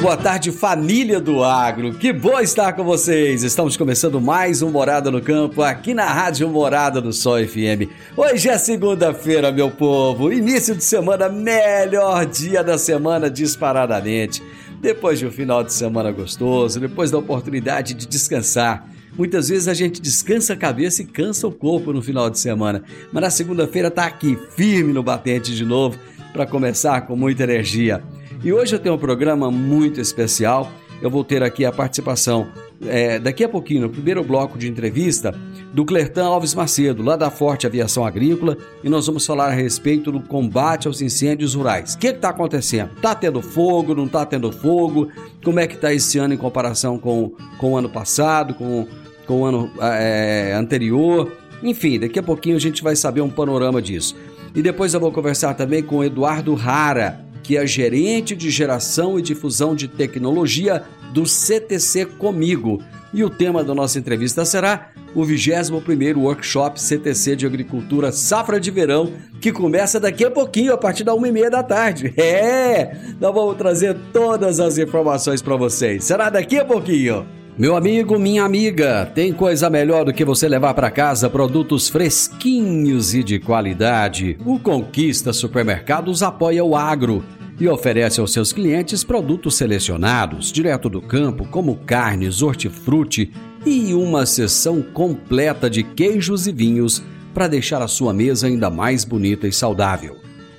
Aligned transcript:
Boa 0.00 0.16
tarde, 0.16 0.50
família 0.50 1.20
do 1.20 1.44
agro. 1.44 1.92
Que 1.92 2.10
bom 2.10 2.40
estar 2.40 2.72
com 2.72 2.82
vocês. 2.82 3.42
Estamos 3.42 3.76
começando 3.76 4.18
mais 4.18 4.62
um 4.62 4.70
Morada 4.70 5.10
no 5.10 5.20
Campo 5.20 5.62
aqui 5.62 5.92
na 5.92 6.06
Rádio 6.06 6.48
Morada 6.48 7.02
do 7.02 7.12
Sol 7.12 7.36
FM. 7.46 7.84
Hoje 8.16 8.48
é 8.48 8.56
segunda-feira, 8.56 9.52
meu 9.52 9.70
povo. 9.70 10.32
Início 10.32 10.74
de 10.74 10.82
semana, 10.82 11.28
melhor 11.28 12.24
dia 12.24 12.64
da 12.64 12.78
semana 12.78 13.28
disparadamente. 13.28 14.42
Depois 14.80 15.18
de 15.18 15.26
um 15.26 15.30
final 15.30 15.62
de 15.62 15.74
semana 15.74 16.10
gostoso, 16.10 16.80
depois 16.80 17.10
da 17.10 17.18
oportunidade 17.18 17.92
de 17.92 18.06
descansar. 18.06 18.88
Muitas 19.18 19.50
vezes 19.50 19.68
a 19.68 19.74
gente 19.74 20.00
descansa 20.00 20.54
a 20.54 20.56
cabeça 20.56 21.02
e 21.02 21.04
cansa 21.04 21.46
o 21.46 21.52
corpo 21.52 21.92
no 21.92 22.00
final 22.00 22.30
de 22.30 22.38
semana, 22.38 22.82
mas 23.12 23.22
na 23.22 23.30
segunda-feira 23.30 23.90
tá 23.90 24.06
aqui 24.06 24.38
firme 24.56 24.94
no 24.94 25.02
batente 25.02 25.54
de 25.54 25.64
novo 25.64 25.98
para 26.32 26.46
começar 26.46 27.02
com 27.02 27.14
muita 27.14 27.42
energia. 27.42 28.02
E 28.42 28.50
hoje 28.50 28.74
eu 28.74 28.78
tenho 28.78 28.94
um 28.94 28.98
programa 28.98 29.50
muito 29.50 30.00
especial. 30.00 30.72
Eu 31.02 31.10
vou 31.10 31.22
ter 31.22 31.42
aqui 31.42 31.62
a 31.66 31.70
participação 31.70 32.48
é, 32.86 33.18
daqui 33.18 33.44
a 33.44 33.48
pouquinho, 33.48 33.82
no 33.82 33.90
primeiro 33.90 34.24
bloco 34.24 34.56
de 34.56 34.66
entrevista, 34.66 35.34
do 35.74 35.84
Clertan 35.84 36.24
Alves 36.24 36.54
Macedo, 36.54 37.02
lá 37.02 37.16
da 37.16 37.30
Forte 37.30 37.66
Aviação 37.66 38.04
Agrícola, 38.04 38.56
e 38.82 38.88
nós 38.88 39.06
vamos 39.06 39.26
falar 39.26 39.48
a 39.48 39.52
respeito 39.52 40.10
do 40.10 40.20
combate 40.20 40.88
aos 40.88 41.02
incêndios 41.02 41.54
rurais. 41.54 41.94
O 41.94 41.98
que 41.98 42.06
está 42.08 42.30
acontecendo? 42.30 42.92
Está 42.96 43.14
tendo 43.14 43.42
fogo? 43.42 43.94
Não 43.94 44.06
está 44.06 44.24
tendo 44.24 44.50
fogo? 44.50 45.08
Como 45.44 45.60
é 45.60 45.66
que 45.66 45.74
está 45.74 45.92
esse 45.92 46.18
ano 46.18 46.32
em 46.32 46.38
comparação 46.38 46.98
com, 46.98 47.32
com 47.58 47.72
o 47.72 47.76
ano 47.76 47.90
passado, 47.90 48.54
com, 48.54 48.86
com 49.26 49.42
o 49.42 49.44
ano 49.44 49.70
é, 49.80 50.54
anterior? 50.58 51.30
Enfim, 51.62 52.00
daqui 52.00 52.18
a 52.18 52.22
pouquinho 52.22 52.56
a 52.56 52.60
gente 52.60 52.82
vai 52.82 52.96
saber 52.96 53.20
um 53.20 53.28
panorama 53.28 53.82
disso. 53.82 54.16
E 54.54 54.62
depois 54.62 54.94
eu 54.94 55.00
vou 55.00 55.12
conversar 55.12 55.52
também 55.52 55.82
com 55.82 55.98
o 55.98 56.04
Eduardo 56.04 56.54
Rara, 56.54 57.29
que 57.50 57.56
é 57.56 57.66
gerente 57.66 58.36
de 58.36 58.48
geração 58.48 59.18
e 59.18 59.22
difusão 59.22 59.74
de 59.74 59.88
tecnologia 59.88 60.84
do 61.12 61.26
CTC 61.26 62.06
Comigo. 62.06 62.80
E 63.12 63.24
o 63.24 63.28
tema 63.28 63.64
da 63.64 63.74
nossa 63.74 63.98
entrevista 63.98 64.44
será 64.44 64.90
o 65.16 65.22
21º 65.22 66.18
Workshop 66.18 66.80
CTC 66.80 67.34
de 67.34 67.46
Agricultura 67.46 68.12
Safra 68.12 68.60
de 68.60 68.70
Verão, 68.70 69.12
que 69.40 69.50
começa 69.50 69.98
daqui 69.98 70.24
a 70.24 70.30
pouquinho, 70.30 70.72
a 70.72 70.78
partir 70.78 71.02
da 71.02 71.12
uma 71.12 71.26
e 71.26 71.32
meia 71.32 71.50
da 71.50 71.64
tarde. 71.64 72.14
É! 72.22 72.96
Nós 73.20 73.34
vamos 73.34 73.56
trazer 73.56 73.96
todas 74.12 74.60
as 74.60 74.78
informações 74.78 75.42
para 75.42 75.56
vocês. 75.56 76.04
Será 76.04 76.30
daqui 76.30 76.56
a 76.56 76.64
pouquinho. 76.64 77.26
Meu 77.58 77.74
amigo, 77.74 78.16
minha 78.16 78.44
amiga, 78.44 79.10
tem 79.12 79.32
coisa 79.32 79.68
melhor 79.68 80.04
do 80.04 80.12
que 80.12 80.24
você 80.24 80.48
levar 80.48 80.72
para 80.72 80.88
casa 80.88 81.28
produtos 81.28 81.88
fresquinhos 81.88 83.12
e 83.12 83.24
de 83.24 83.40
qualidade. 83.40 84.38
O 84.46 84.60
Conquista 84.60 85.32
Supermercados 85.32 86.22
apoia 86.22 86.64
o 86.64 86.76
agro 86.76 87.24
e 87.60 87.68
oferece 87.68 88.20
aos 88.20 88.32
seus 88.32 88.52
clientes 88.52 89.04
produtos 89.04 89.56
selecionados, 89.56 90.50
direto 90.50 90.88
do 90.88 91.02
campo, 91.02 91.46
como 91.46 91.76
carnes, 91.76 92.40
hortifruti 92.40 93.30
e 93.66 93.92
uma 93.92 94.24
seção 94.24 94.80
completa 94.80 95.68
de 95.68 95.82
queijos 95.82 96.46
e 96.46 96.52
vinhos 96.52 97.02
para 97.34 97.46
deixar 97.46 97.82
a 97.82 97.88
sua 97.88 98.14
mesa 98.14 98.46
ainda 98.46 98.70
mais 98.70 99.04
bonita 99.04 99.46
e 99.46 99.52
saudável. 99.52 100.16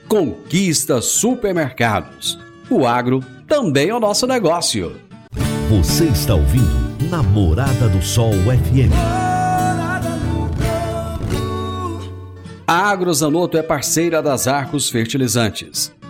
Conquista 0.07 1.01
Supermercados. 1.01 2.37
O 2.69 2.85
agro 2.85 3.23
também 3.47 3.89
é 3.89 3.95
o 3.95 3.99
nosso 3.99 4.27
negócio. 4.27 4.95
Você 5.69 6.05
está 6.05 6.35
ouvindo 6.35 7.09
Namorada 7.09 7.89
do 7.89 8.01
Sol 8.01 8.31
FM. 8.31 8.93
A 12.67 12.89
Agrozanoto 12.89 13.57
é 13.57 13.63
parceira 13.63 14.21
das 14.21 14.47
Arcos 14.47 14.89
Fertilizantes 14.89 15.91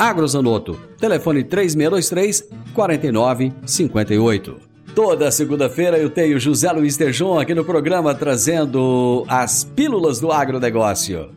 Agrozanoto, 0.00 0.80
telefone 0.98 1.44
3623 1.44 2.48
4958. 2.72 4.58
Toda 4.94 5.30
segunda-feira 5.30 5.98
eu 5.98 6.08
tenho 6.08 6.40
José 6.40 6.72
Luiz 6.72 6.96
Tejon 6.96 7.38
aqui 7.38 7.54
no 7.54 7.66
programa 7.66 8.14
trazendo 8.14 9.26
as 9.28 9.62
pílulas 9.62 10.18
do 10.18 10.32
agronegócio. 10.32 11.36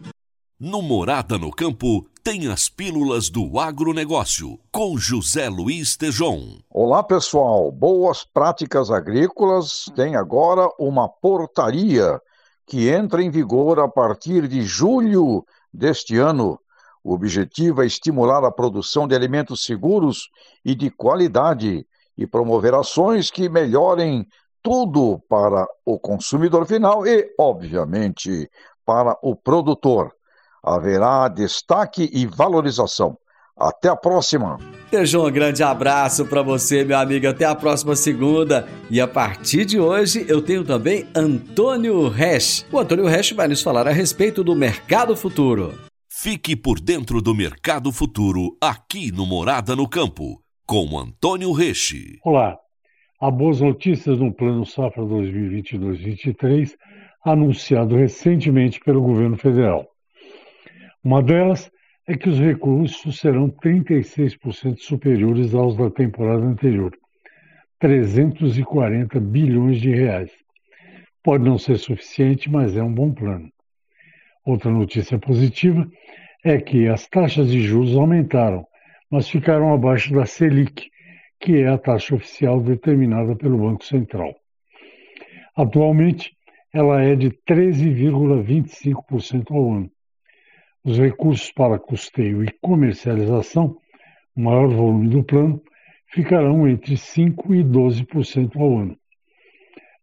No 0.58 0.82
Morada 0.82 1.38
no 1.38 1.52
Campo 1.52 2.08
tem 2.24 2.48
as 2.48 2.70
pílulas 2.70 3.30
do 3.30 3.60
agronegócio 3.60 4.58
com 4.72 4.98
José 4.98 5.50
Luiz 5.50 5.98
Tejon. 5.98 6.60
Olá 6.70 7.04
pessoal, 7.04 7.70
boas 7.70 8.24
práticas 8.24 8.90
agrícolas 8.90 9.92
tem 9.94 10.16
agora 10.16 10.70
uma 10.80 11.10
portaria 11.10 12.18
que 12.66 12.88
entra 12.88 13.22
em 13.22 13.30
vigor 13.30 13.82
a 13.82 13.90
partir 13.90 14.48
de 14.48 14.62
julho 14.62 15.44
deste 15.74 16.16
ano 16.16 16.58
o 17.04 17.14
objetivo 17.14 17.84
é 17.84 17.86
estimular 17.86 18.44
a 18.46 18.52
produção 18.52 19.08
de 19.08 19.14
alimentos 19.14 19.66
seguros 19.66 20.30
e 20.64 20.74
de 20.74 20.90
qualidade 20.90 21.86
e 22.18 22.26
promover 22.26 22.74
ações 22.74 23.30
que 23.30 23.50
melhorem 23.50 24.26
tudo 24.62 25.22
para 25.28 25.68
o 25.86 26.00
consumidor 26.00 26.66
final 26.66 27.06
e, 27.06 27.30
obviamente, 27.38 28.50
para 28.86 29.18
o 29.22 29.36
produtor. 29.36 30.14
Haverá 30.64 31.28
destaque 31.28 32.10
e 32.14 32.26
valorização. 32.26 33.18
Até 33.56 33.90
a 33.90 33.96
próxima. 33.96 34.58
Tejão, 34.90 35.26
um 35.26 35.32
grande 35.32 35.62
abraço 35.62 36.26
para 36.26 36.42
você, 36.42 36.84
meu 36.84 36.98
amigo. 36.98 37.28
Até 37.28 37.46
a 37.46 37.54
próxima 37.54 37.96
segunda. 37.96 38.68
E 38.90 39.00
a 39.02 39.08
partir 39.08 39.66
de 39.66 39.80
hoje 39.80 40.26
eu 40.28 40.42
tenho 40.42 40.64
também 40.64 41.08
Antônio 41.14 42.08
Resch. 42.08 42.66
O 42.72 42.80
Antônio 42.80 43.06
Resch 43.06 43.34
vai 43.34 43.48
nos 43.48 43.62
falar 43.62 43.88
a 43.88 43.92
respeito 43.92 44.44
do 44.44 44.56
mercado 44.56 45.16
futuro. 45.16 45.74
Fique 46.24 46.56
por 46.56 46.80
dentro 46.80 47.22
do 47.22 47.36
mercado 47.36 47.92
futuro 47.92 48.56
aqui 48.62 49.12
no 49.12 49.26
Morada 49.26 49.76
no 49.76 49.86
Campo, 49.90 50.42
com 50.66 50.98
Antônio 50.98 51.52
Reche. 51.52 52.18
Olá. 52.24 52.58
Há 53.20 53.30
boas 53.30 53.60
notícias 53.60 54.20
no 54.20 54.34
Plano 54.34 54.66
Safra 54.66 55.04
2022-2023, 55.04 56.78
anunciado 57.26 57.98
recentemente 57.98 58.80
pelo 58.80 59.02
governo 59.02 59.36
federal. 59.36 59.86
Uma 61.04 61.22
delas 61.22 61.70
é 62.08 62.16
que 62.16 62.30
os 62.30 62.40
recursos 62.40 63.20
serão 63.20 63.50
36% 63.50 64.78
superiores 64.78 65.54
aos 65.54 65.76
da 65.76 65.90
temporada 65.90 66.46
anterior, 66.46 66.98
340 67.80 69.20
bilhões 69.20 69.82
de 69.82 69.94
reais. 69.94 70.32
Pode 71.22 71.44
não 71.44 71.58
ser 71.58 71.78
suficiente, 71.78 72.50
mas 72.50 72.78
é 72.78 72.82
um 72.82 72.94
bom 72.94 73.14
plano. 73.14 73.52
Outra 74.46 74.70
notícia 74.70 75.18
positiva 75.18 75.90
é 76.44 76.60
que 76.60 76.88
as 76.88 77.08
taxas 77.08 77.50
de 77.50 77.62
juros 77.62 77.96
aumentaram, 77.96 78.68
mas 79.10 79.30
ficaram 79.30 79.74
abaixo 79.74 80.14
da 80.14 80.26
Selic, 80.26 80.92
que 81.40 81.62
é 81.62 81.70
a 81.70 81.78
taxa 81.78 82.16
oficial 82.16 82.60
determinada 82.60 83.34
pelo 83.36 83.58
Banco 83.58 83.86
Central. 83.86 84.36
Atualmente, 85.56 86.36
ela 86.74 87.02
é 87.02 87.16
de 87.16 87.30
13,25% 87.48 89.52
ao 89.52 89.74
ano. 89.74 89.90
Os 90.84 90.98
recursos 90.98 91.50
para 91.52 91.80
custeio 91.80 92.44
e 92.44 92.52
comercialização, 92.62 93.78
o 94.36 94.42
maior 94.42 94.68
volume 94.68 95.08
do 95.08 95.24
plano, 95.24 95.64
ficarão 96.08 96.68
entre 96.68 96.96
5% 96.96 97.56
e 97.56 97.64
12% 97.64 98.60
ao 98.60 98.80
ano. 98.80 98.98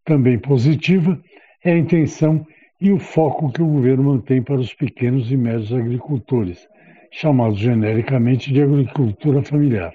Também 0.05 0.39
positiva 0.39 1.21
é 1.63 1.73
a 1.73 1.79
intenção 1.79 2.47
e 2.81 2.91
o 2.91 2.99
foco 2.99 3.53
que 3.53 3.63
o 3.63 3.67
governo 3.67 4.05
mantém 4.05 4.43
para 4.43 4.61
os 4.61 4.73
pequenos 4.73 5.31
e 5.31 5.37
médios 5.37 5.73
agricultores, 5.73 6.67
chamados 7.11 7.59
genericamente 7.59 8.53
de 8.53 8.63
agricultura 8.63 9.43
familiar, 9.43 9.93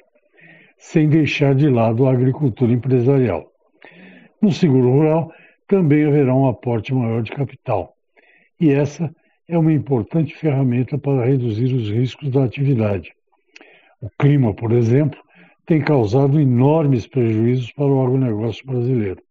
sem 0.78 1.10
deixar 1.10 1.56
de 1.56 1.70
lado 1.70 2.06
a 2.06 2.12
agricultura 2.12 2.72
empresarial. 2.72 3.52
No 4.42 4.52
seguro 4.52 4.92
rural 4.92 5.32
também 5.68 6.06
haverá 6.06 6.36
um 6.36 6.48
aporte 6.48 6.94
maior 6.94 7.24
de 7.24 7.32
capital, 7.32 7.96
e 8.60 8.70
essa 8.70 9.14
é 9.48 9.58
uma 9.58 9.74
importante 9.74 10.36
ferramenta 10.36 10.98
para 10.98 11.26
reduzir 11.26 11.74
os 11.74 11.90
riscos 11.90 12.30
da 12.30 12.44
atividade. 12.44 13.12
O 14.02 14.10
clima, 14.20 14.54
por 14.54 14.72
exemplo, 14.72 15.20
tem 15.66 15.82
causado 15.82 16.40
enormes 16.40 17.08
prejuízos 17.08 17.72
para 17.72 17.88
o 17.88 18.04
agronegócio 18.04 18.66
brasileiro. 18.66 19.22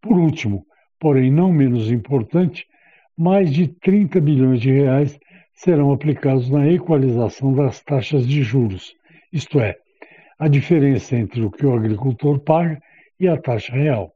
Por 0.00 0.16
último, 0.16 0.64
porém 1.06 1.30
não 1.30 1.52
menos 1.52 1.88
importante, 1.88 2.66
mais 3.16 3.54
de 3.54 3.68
30 3.68 4.20
bilhões 4.20 4.60
de 4.60 4.72
reais 4.72 5.16
serão 5.54 5.92
aplicados 5.92 6.50
na 6.50 6.68
equalização 6.68 7.54
das 7.54 7.80
taxas 7.80 8.26
de 8.26 8.42
juros, 8.42 8.92
isto 9.32 9.60
é, 9.60 9.76
a 10.36 10.48
diferença 10.48 11.14
entre 11.14 11.44
o 11.44 11.50
que 11.52 11.64
o 11.64 11.76
agricultor 11.76 12.40
paga 12.40 12.82
e 13.20 13.28
a 13.28 13.40
taxa 13.40 13.72
real. 13.72 14.12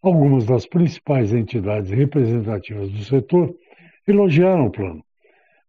Algumas 0.00 0.46
das 0.46 0.64
principais 0.64 1.34
entidades 1.34 1.90
representativas 1.90 2.90
do 2.90 3.04
setor 3.04 3.54
elogiaram 4.06 4.64
o 4.64 4.70
plano, 4.70 5.04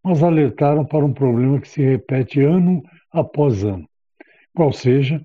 mas 0.01 0.24
alertaram 0.24 0.86
para 0.86 1.03
um 1.03 1.12
problema 1.12 1.59
que 1.59 1.68
se 1.68 1.81
repete 1.81 2.39
ano 2.39 2.81
após 3.12 3.65
ano. 3.65 3.86
Qual 4.56 4.71
seja, 4.71 5.21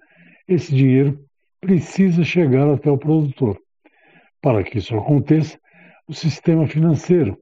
esse 0.48 0.74
dinheiro 0.74 1.24
precisa 1.60 2.24
chegar 2.24 2.68
até 2.68 2.90
o 2.90 2.98
produtor. 2.98 3.62
Para 4.44 4.62
que 4.62 4.76
isso 4.76 4.94
aconteça, 4.94 5.58
o 6.06 6.12
sistema 6.12 6.66
financeiro 6.66 7.38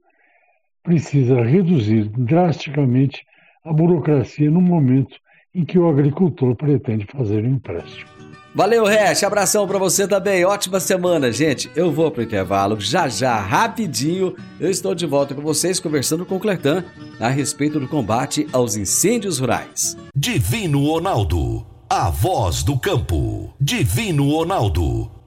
precisa 0.84 1.42
reduzir 1.42 2.08
drasticamente 2.16 3.26
a 3.64 3.72
burocracia 3.72 4.48
no 4.48 4.60
momento 4.60 5.16
em 5.52 5.64
que 5.64 5.80
o 5.80 5.88
agricultor 5.88 6.54
pretende 6.54 7.04
fazer 7.10 7.44
um 7.44 7.54
empréstimo. 7.54 8.08
Valeu, 8.54 8.84
Hash. 8.86 9.24
Abração 9.24 9.66
para 9.66 9.80
você 9.80 10.06
também. 10.06 10.44
Ótima 10.44 10.78
semana, 10.78 11.32
gente. 11.32 11.68
Eu 11.74 11.90
vou 11.90 12.08
pro 12.08 12.22
intervalo 12.22 12.78
já 12.78 13.08
já, 13.08 13.36
rapidinho. 13.36 14.36
Eu 14.60 14.70
estou 14.70 14.94
de 14.94 15.04
volta 15.04 15.34
com 15.34 15.42
vocês 15.42 15.80
conversando 15.80 16.24
com 16.24 16.36
o 16.36 16.40
Clertan 16.40 16.84
a 17.18 17.28
respeito 17.28 17.80
do 17.80 17.88
combate 17.88 18.46
aos 18.52 18.76
incêndios 18.76 19.40
rurais. 19.40 19.96
Divino 20.14 20.86
Ronaldo, 20.86 21.66
a 21.90 22.10
voz 22.10 22.62
do 22.62 22.78
campo. 22.78 23.52
Divino 23.60 24.30
Ronaldo 24.30 25.21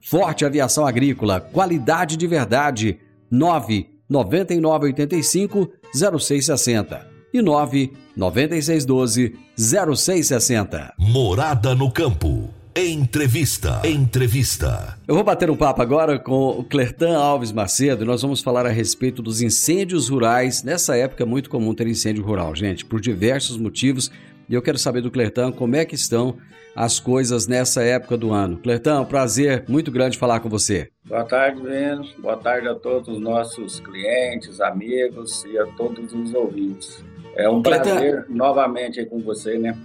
Forte 0.00 0.44
Aviação 0.44 0.86
Agrícola, 0.86 1.40
qualidade 1.40 2.16
de 2.16 2.26
verdade. 2.26 2.98
9 3.30 3.86
9985 4.08 5.70
0660 5.92 7.06
e 7.32 7.42
9 7.42 7.92
9612 8.16 9.36
0660. 9.56 10.94
Morada 10.98 11.74
no 11.74 11.90
campo. 11.90 12.48
Entrevista. 12.74 13.82
Entrevista. 13.84 14.96
Eu 15.08 15.16
vou 15.16 15.24
bater 15.24 15.50
um 15.50 15.56
papo 15.56 15.82
agora 15.82 16.16
com 16.16 16.50
o 16.50 16.62
Clertan 16.62 17.18
Alves 17.18 17.50
Macedo 17.50 18.04
e 18.04 18.06
nós 18.06 18.22
vamos 18.22 18.40
falar 18.40 18.66
a 18.66 18.70
respeito 18.70 19.20
dos 19.20 19.42
incêndios 19.42 20.08
rurais. 20.08 20.62
Nessa 20.62 20.96
época 20.96 21.24
é 21.24 21.26
muito 21.26 21.50
comum 21.50 21.74
ter 21.74 21.88
incêndio 21.88 22.24
rural, 22.24 22.54
gente, 22.54 22.84
por 22.84 23.00
diversos 23.00 23.56
motivos. 23.56 24.12
E 24.48 24.54
eu 24.54 24.62
quero 24.62 24.78
saber 24.78 25.02
do 25.02 25.10
Clertan 25.10 25.52
como 25.52 25.76
é 25.76 25.84
que 25.84 25.94
estão 25.94 26.36
as 26.74 26.98
coisas 26.98 27.46
nessa 27.46 27.82
época 27.82 28.16
do 28.16 28.32
ano. 28.32 28.56
Clertão, 28.56 29.04
prazer 29.04 29.64
muito 29.68 29.90
grande 29.90 30.16
falar 30.16 30.40
com 30.40 30.48
você. 30.48 30.88
Boa 31.04 31.24
tarde, 31.24 31.60
Vênus. 31.60 32.14
Boa 32.18 32.36
tarde 32.36 32.68
a 32.68 32.74
todos 32.74 33.08
os 33.08 33.20
nossos 33.20 33.80
clientes, 33.80 34.60
amigos 34.60 35.44
e 35.44 35.58
a 35.58 35.66
todos 35.66 36.12
os 36.12 36.32
ouvintes. 36.32 37.04
É 37.36 37.48
um 37.48 37.62
Clertão... 37.62 37.96
prazer 37.96 38.26
novamente 38.28 39.04
com 39.04 39.18
você, 39.18 39.58
né? 39.58 39.76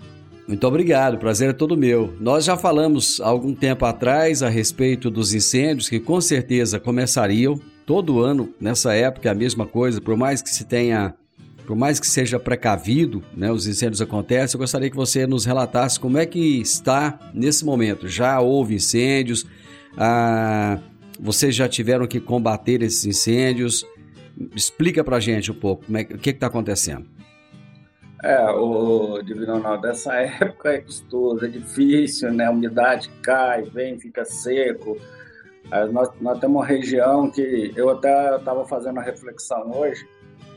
Muito 0.47 0.67
obrigado, 0.67 1.17
prazer 1.17 1.49
é 1.49 1.53
todo 1.53 1.77
meu. 1.77 2.13
Nós 2.19 2.45
já 2.45 2.57
falamos 2.57 3.19
há 3.21 3.27
algum 3.27 3.55
tempo 3.55 3.85
atrás 3.85 4.43
a 4.43 4.49
respeito 4.49 5.09
dos 5.09 5.33
incêndios 5.33 5.89
que 5.89 5.99
com 5.99 6.19
certeza 6.19 6.79
começariam 6.79 7.59
todo 7.85 8.21
ano 8.21 8.53
nessa 8.59 8.93
época, 8.93 9.29
é 9.29 9.31
a 9.31 9.35
mesma 9.35 9.65
coisa, 9.65 10.01
por 10.01 10.17
mais 10.17 10.41
que 10.41 10.49
se 10.49 10.65
tenha 10.65 11.15
por 11.65 11.75
mais 11.75 11.99
que 11.99 12.07
seja 12.07 12.39
precavido, 12.39 13.23
né, 13.35 13.51
os 13.51 13.67
incêndios 13.67 14.01
acontecem, 14.01 14.55
eu 14.55 14.59
gostaria 14.59 14.89
que 14.89 14.95
você 14.95 15.25
nos 15.25 15.45
relatasse 15.45 15.99
como 15.99 16.17
é 16.17 16.25
que 16.25 16.59
está 16.61 17.19
nesse 17.33 17.63
momento. 17.63 18.07
Já 18.07 18.39
houve 18.39 18.75
incêndios? 18.75 19.45
Ah, 19.97 20.79
vocês 21.19 21.55
já 21.55 21.69
tiveram 21.69 22.05
que 22.07 22.19
combater 22.19 22.81
esses 22.81 23.05
incêndios? 23.05 23.85
Explica 24.55 25.03
pra 25.03 25.19
gente 25.19 25.51
um 25.51 25.55
pouco 25.55 25.85
como 25.85 25.97
é, 25.97 26.01
o 26.01 26.17
que 26.17 26.31
está 26.31 26.47
acontecendo. 26.47 27.05
É, 28.23 28.49
o 28.51 29.21
Divino 29.21 29.53
Ronaldo, 29.57 29.87
essa 29.87 30.13
época 30.19 30.73
é 30.73 30.77
custosa, 30.79 31.45
é 31.45 31.49
difícil, 31.49 32.31
né? 32.31 32.45
A 32.45 32.51
umidade 32.51 33.09
cai, 33.21 33.63
vem, 33.63 33.99
fica 33.99 34.25
seco. 34.25 34.97
Nós, 35.91 36.09
nós 36.21 36.39
temos 36.39 36.57
uma 36.57 36.65
região 36.65 37.31
que 37.31 37.71
eu 37.75 37.89
até 37.89 38.35
estava 38.35 38.65
fazendo 38.65 38.99
a 38.99 39.01
reflexão 39.01 39.71
hoje, 39.71 40.05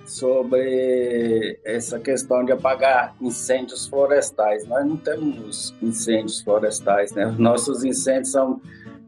sobre 0.07 1.59
essa 1.65 1.99
questão 1.99 2.45
de 2.45 2.53
apagar 2.53 3.15
incêndios 3.21 3.87
florestais. 3.87 4.67
Nós 4.67 4.87
não 4.87 4.97
temos 4.97 5.75
incêndios 5.83 6.41
florestais, 6.41 7.13
né? 7.13 7.27
Os 7.27 7.39
nossos 7.39 7.85
incêndios 7.85 8.31
são 8.31 8.61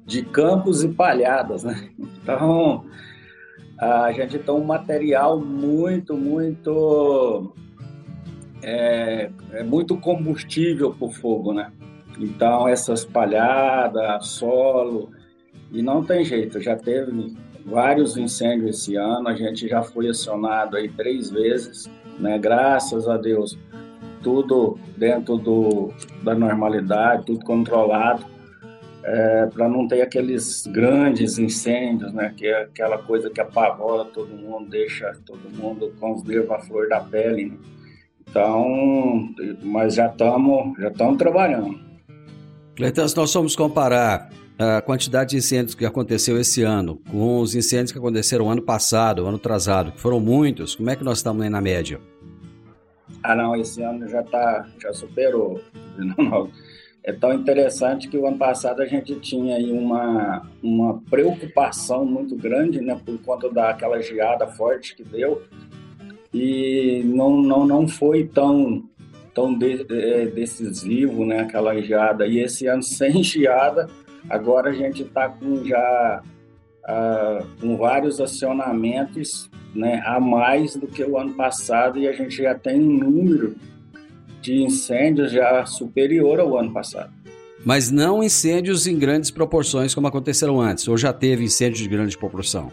de 0.04 0.22
campos 0.22 0.82
e 0.82 0.88
palhadas, 0.88 1.64
né? 1.64 1.90
Então, 1.98 2.84
a 3.78 4.10
gente 4.12 4.38
tem 4.38 4.54
um 4.54 4.64
material 4.64 5.38
muito, 5.38 6.16
muito 6.16 7.54
é, 8.62 9.30
é 9.52 9.62
muito 9.62 9.96
combustível 9.96 10.92
para 10.92 11.06
o 11.06 11.10
fogo, 11.10 11.52
né? 11.52 11.70
Então, 12.18 12.66
essas 12.66 13.04
palhadas, 13.04 14.26
solo, 14.26 15.10
e 15.70 15.82
não 15.82 16.02
tem 16.02 16.24
jeito, 16.24 16.60
já 16.60 16.74
teve 16.74 17.36
vários 17.64 18.16
incêndios 18.16 18.80
esse 18.80 18.96
ano, 18.96 19.28
a 19.28 19.34
gente 19.34 19.68
já 19.68 19.82
foi 19.82 20.08
acionado 20.08 20.76
aí 20.76 20.88
três 20.88 21.30
vezes, 21.30 21.90
né? 22.18 22.38
Graças 22.38 23.08
a 23.08 23.16
Deus, 23.16 23.58
tudo 24.22 24.78
dentro 24.96 25.36
do, 25.36 25.92
da 26.22 26.34
normalidade, 26.34 27.26
tudo 27.26 27.44
controlado, 27.44 28.24
é, 29.04 29.46
para 29.46 29.68
não 29.68 29.86
ter 29.86 30.02
aqueles 30.02 30.66
grandes 30.66 31.38
incêndios, 31.38 32.12
né? 32.12 32.32
Que 32.36 32.46
é 32.46 32.62
aquela 32.62 32.98
coisa 32.98 33.30
que 33.30 33.40
apavora 33.40 34.04
todo 34.04 34.28
mundo, 34.28 34.68
deixa 34.68 35.16
todo 35.24 35.40
mundo 35.56 35.92
com 35.98 36.14
os 36.14 36.24
nervos 36.24 36.50
à 36.50 36.58
flor 36.58 36.88
da 36.88 37.00
pele. 37.00 37.46
Né? 37.46 37.58
Então, 38.28 39.34
mas 39.62 39.94
já 39.94 40.06
estamos 40.06 40.78
já 40.78 40.88
estamos 40.88 41.16
trabalhando. 41.16 41.80
Cleiton, 42.76 43.08
se 43.08 43.16
nós 43.16 43.32
vamos 43.32 43.56
comparar 43.56 44.30
a 44.58 44.82
quantidade 44.82 45.30
de 45.30 45.36
incêndios 45.36 45.74
que 45.74 45.86
aconteceu 45.86 46.38
esse 46.38 46.62
ano 46.62 47.00
com 47.10 47.40
os 47.40 47.54
incêndios 47.54 47.92
que 47.92 47.98
aconteceram 47.98 48.50
ano 48.50 48.62
passado, 48.62 49.24
ano 49.26 49.36
atrasado, 49.36 49.92
que 49.92 50.00
foram 50.00 50.18
muitos, 50.18 50.74
como 50.74 50.90
é 50.90 50.96
que 50.96 51.04
nós 51.04 51.18
estamos 51.18 51.42
aí 51.42 51.48
na 51.48 51.60
média? 51.60 52.00
Ah, 53.22 53.34
não, 53.34 53.54
esse 53.54 53.82
ano 53.82 54.08
já 54.08 54.22
tá, 54.22 54.68
já 54.80 54.92
superou. 54.92 55.60
É 57.04 57.12
tão 57.12 57.32
interessante 57.32 58.06
que 58.06 58.18
o 58.18 58.26
ano 58.26 58.36
passado 58.36 58.82
a 58.82 58.84
gente 58.84 59.14
tinha 59.20 59.56
aí 59.56 59.72
uma, 59.72 60.46
uma 60.62 61.00
preocupação 61.08 62.04
muito 62.04 62.36
grande, 62.36 62.82
né, 62.82 63.00
por 63.02 63.16
conta 63.22 63.48
daquela 63.48 64.02
geada 64.02 64.46
forte 64.46 64.94
que 64.94 65.02
deu, 65.02 65.42
e 66.34 67.00
não, 67.06 67.40
não, 67.40 67.66
não 67.66 67.88
foi 67.88 68.26
tão, 68.26 68.84
tão 69.32 69.56
de, 69.56 69.86
é, 69.90 70.26
decisivo, 70.26 71.24
né, 71.24 71.40
aquela 71.40 71.80
geada. 71.80 72.26
E 72.26 72.40
esse 72.40 72.66
ano 72.66 72.82
sem 72.84 73.22
geada, 73.22 73.88
Agora 74.28 74.70
a 74.70 74.72
gente 74.74 75.02
está 75.02 75.28
com 75.28 75.64
já 75.64 76.22
ah, 76.84 77.44
com 77.60 77.76
vários 77.76 78.18
acionamentos 78.18 79.50
né, 79.74 80.02
a 80.06 80.18
mais 80.18 80.74
do 80.74 80.86
que 80.86 81.04
o 81.04 81.18
ano 81.18 81.34
passado 81.34 81.98
e 81.98 82.08
a 82.08 82.12
gente 82.12 82.36
já 82.36 82.54
tem 82.54 82.80
um 82.80 82.98
número 82.98 83.56
de 84.40 84.62
incêndios 84.62 85.30
já 85.30 85.66
superior 85.66 86.40
ao 86.40 86.56
ano 86.56 86.72
passado. 86.72 87.12
Mas 87.64 87.90
não 87.90 88.22
incêndios 88.22 88.86
em 88.86 88.98
grandes 88.98 89.30
proporções 89.30 89.94
como 89.94 90.06
aconteceram 90.06 90.60
antes, 90.60 90.88
ou 90.88 90.96
já 90.96 91.12
teve 91.12 91.44
incêndio 91.44 91.82
de 91.82 91.88
grande 91.88 92.16
proporção? 92.16 92.72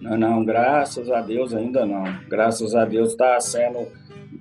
Não, 0.00 0.16
não, 0.16 0.44
graças 0.44 1.10
a 1.10 1.20
Deus 1.20 1.52
ainda 1.52 1.84
não. 1.84 2.04
Graças 2.28 2.74
a 2.74 2.84
Deus 2.84 3.10
está 3.10 3.38
sendo 3.40 3.88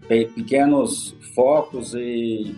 pequenos 0.07 1.13
focos 1.35 1.93
e 1.93 2.55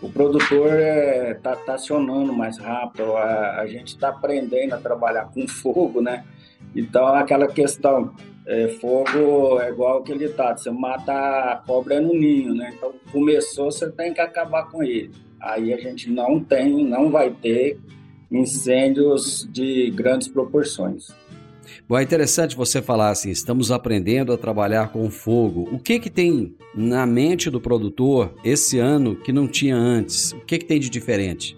o 0.00 0.08
produtor 0.08 0.68
está 0.68 0.80
é, 0.80 1.34
tá, 1.34 1.56
tá 1.56 1.74
acionando 1.74 2.32
mais 2.32 2.58
rápido, 2.58 3.16
a, 3.16 3.60
a 3.60 3.66
gente 3.66 3.88
está 3.88 4.10
aprendendo 4.10 4.74
a 4.74 4.78
trabalhar 4.78 5.26
com 5.32 5.46
fogo, 5.48 6.00
né? 6.00 6.24
Então, 6.74 7.06
aquela 7.08 7.48
questão, 7.48 8.14
é, 8.46 8.68
fogo 8.68 9.60
é 9.60 9.70
igual 9.70 9.98
aquele 9.98 10.28
ditado, 10.28 10.58
você 10.58 10.70
mata 10.70 11.12
a 11.12 11.56
cobra 11.66 12.00
no 12.00 12.12
ninho, 12.14 12.54
né? 12.54 12.72
Então, 12.76 12.92
começou, 13.10 13.72
você 13.72 13.90
tem 13.90 14.14
que 14.14 14.20
acabar 14.20 14.70
com 14.70 14.82
ele. 14.82 15.10
Aí 15.40 15.72
a 15.72 15.76
gente 15.76 16.10
não 16.10 16.40
tem, 16.40 16.84
não 16.84 17.10
vai 17.10 17.30
ter 17.30 17.78
incêndios 18.30 19.48
de 19.50 19.90
grandes 19.90 20.28
proporções. 20.28 21.08
Bom, 21.88 21.98
é 21.98 22.02
interessante 22.02 22.56
você 22.56 22.82
falar 22.82 23.10
assim, 23.10 23.30
estamos 23.30 23.70
aprendendo 23.70 24.32
a 24.32 24.38
trabalhar 24.38 24.92
com 24.92 25.10
fogo. 25.10 25.68
O 25.72 25.78
que 25.78 25.98
que 25.98 26.10
tem 26.10 26.54
na 26.74 27.06
mente 27.06 27.50
do 27.50 27.60
produtor 27.60 28.34
esse 28.44 28.78
ano 28.78 29.16
que 29.16 29.32
não 29.32 29.46
tinha 29.46 29.76
antes? 29.76 30.32
O 30.32 30.40
que 30.40 30.58
que 30.58 30.64
tem 30.64 30.80
de 30.80 30.90
diferente? 30.90 31.56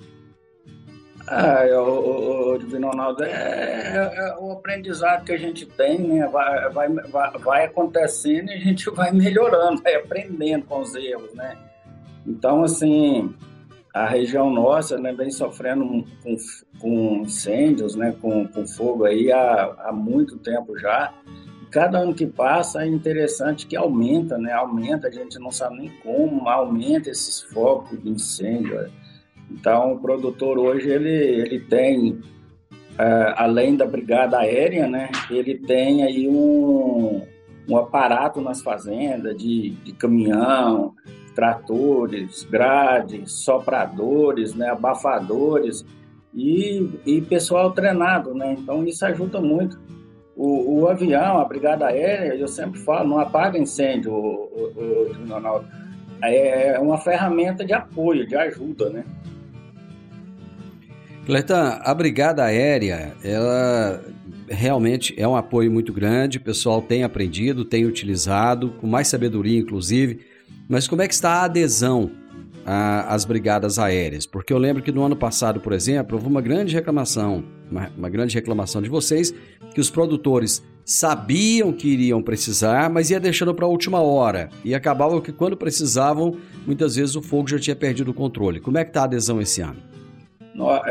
Ah, 1.33 1.65
o, 1.73 2.55
o, 2.55 2.59
Divino 2.59 2.89
Ronaldo, 2.89 3.23
é, 3.23 3.31
é, 3.31 4.13
é, 4.17 4.37
o 4.41 4.51
aprendizado 4.51 5.25
que 5.25 5.31
a 5.31 5.39
gente 5.39 5.65
tem, 5.65 6.01
né? 6.01 6.27
Vai, 6.27 6.69
vai, 6.71 6.89
vai, 6.89 7.39
vai 7.39 7.65
acontecendo 7.67 8.51
e 8.51 8.55
a 8.55 8.59
gente 8.59 8.91
vai 8.91 9.13
melhorando, 9.13 9.81
vai 9.81 9.95
aprendendo 9.95 10.67
com 10.67 10.81
os 10.81 10.93
erros, 10.97 11.33
né? 11.35 11.57
Então, 12.27 12.65
assim, 12.65 13.33
a 13.93 14.07
região 14.07 14.51
nossa 14.51 14.99
né, 14.99 15.13
vem 15.13 15.31
sofrendo 15.31 16.05
com, 16.23 16.37
com 16.79 17.23
incêndios, 17.23 17.97
né, 17.97 18.15
com, 18.21 18.47
com 18.47 18.67
fogo 18.67 19.05
aí 19.05 19.33
há, 19.33 19.75
há 19.87 19.93
muito 19.93 20.39
tempo 20.39 20.79
já. 20.79 21.13
Cada 21.71 21.99
ano 21.99 22.15
que 22.15 22.27
passa 22.27 22.83
é 22.83 22.87
interessante 22.87 23.67
que 23.67 23.77
aumenta, 23.77 24.37
né? 24.37 24.53
Aumenta, 24.53 25.07
a 25.07 25.11
gente 25.11 25.39
não 25.39 25.53
sabe 25.53 25.77
nem 25.77 25.89
como, 26.03 26.49
aumenta 26.49 27.11
esses 27.11 27.43
focos 27.43 28.03
de 28.03 28.11
incêndio. 28.11 28.91
Então, 29.49 29.93
o 29.93 29.99
produtor 30.01 30.59
hoje 30.59 30.89
ele, 30.89 31.09
ele 31.09 31.61
tem, 31.61 32.11
uh, 32.11 33.35
além 33.37 33.77
da 33.77 33.87
brigada 33.87 34.39
aérea, 34.39 34.89
né? 34.89 35.11
Ele 35.31 35.59
tem 35.59 36.03
aí 36.03 36.29
um, 36.29 37.23
um 37.69 37.77
aparato 37.77 38.41
nas 38.41 38.63
fazendas 38.63 39.37
de, 39.37 39.71
de 39.71 39.93
caminhão, 39.93 40.95
tratores, 41.35 42.45
grades, 42.51 43.33
sopradores, 43.33 44.55
né, 44.55 44.71
abafadores 44.71 45.85
e, 46.35 46.89
e 47.07 47.21
pessoal 47.23 47.73
treinado, 47.73 48.35
né? 48.35 48.57
Então 48.59 48.85
isso 48.85 49.05
ajuda 49.05 49.41
muito. 49.41 49.81
O, 50.37 50.81
o, 50.81 50.89
avião, 50.89 51.39
a 51.39 51.45
brigada 51.45 51.87
aérea, 51.87 52.35
eu 52.35 52.49
sempre 52.49 52.81
falo, 52.81 53.09
não 53.09 53.19
apaga 53.19 53.59
incêndio, 53.59 54.13
o, 54.13 54.73
o, 54.75 55.13
o 55.13 55.65
É 56.23 56.79
uma 56.79 56.99
ferramenta 56.99 57.65
de 57.65 57.75
apoio, 57.75 58.27
de 58.27 58.37
ajuda, 58.37 58.89
né? 58.89 59.05
Cleiton, 61.27 61.79
a 61.83 61.95
brigada 61.95 62.45
aérea, 62.45 63.13
ela 63.23 64.03
realmente 64.51 65.15
é 65.17 65.27
um 65.27 65.37
apoio 65.37 65.71
muito 65.71 65.93
grande, 65.93 66.39
o 66.39 66.43
pessoal 66.43 66.83
tem 66.83 67.05
aprendido, 67.05 67.65
tem 67.65 67.87
utilizado, 67.87 68.71
com 68.81 68.87
mais 68.87 69.09
sabedoria, 69.09 69.59
inclusive. 69.59 70.21
Mas 70.69 70.89
como 70.89 71.03
é 71.03 71.09
que 71.09 71.15
está 71.15 71.35
a 71.35 71.45
adesão 71.45 72.11
às 72.65 73.25
brigadas 73.25 73.79
aéreas? 73.79 74.27
Porque 74.27 74.53
eu 74.53 74.59
lembro 74.59 74.83
que 74.83 74.93
no 74.93 75.03
ano 75.03 75.17
passado, 75.17 75.61
por 75.61 75.73
exemplo, 75.73 76.17
houve 76.17 76.29
uma 76.29 76.41
grande 76.41 76.75
reclamação, 76.75 77.45
uma, 77.71 77.91
uma 77.97 78.11
grande 78.11 78.35
reclamação 78.35 78.83
de 78.83 78.89
vocês, 78.89 79.33
que 79.73 79.81
os 79.81 79.89
produtores 79.89 80.63
sabiam 80.85 81.73
que 81.73 81.89
iriam 81.89 82.21
precisar, 82.21 82.91
mas 82.91 83.11
ia 83.11 83.21
deixando 83.21 83.55
para 83.55 83.65
a 83.65 83.69
última 83.69 84.01
hora. 84.01 84.49
E 84.65 84.75
acabava 84.75 85.21
que 85.21 85.33
quando 85.33 85.57
precisavam, 85.57 86.37
muitas 86.67 86.97
vezes 86.97 87.15
o 87.15 87.23
fogo 87.23 87.49
já 87.49 87.59
tinha 87.59 87.77
perdido 87.77 88.11
o 88.11 88.15
controle. 88.15 88.59
Como 88.59 88.77
é 88.77 88.85
que 88.85 88.91
está 88.91 89.03
a 89.03 89.05
adesão 89.05 89.41
esse 89.41 89.61
ano? 89.61 89.77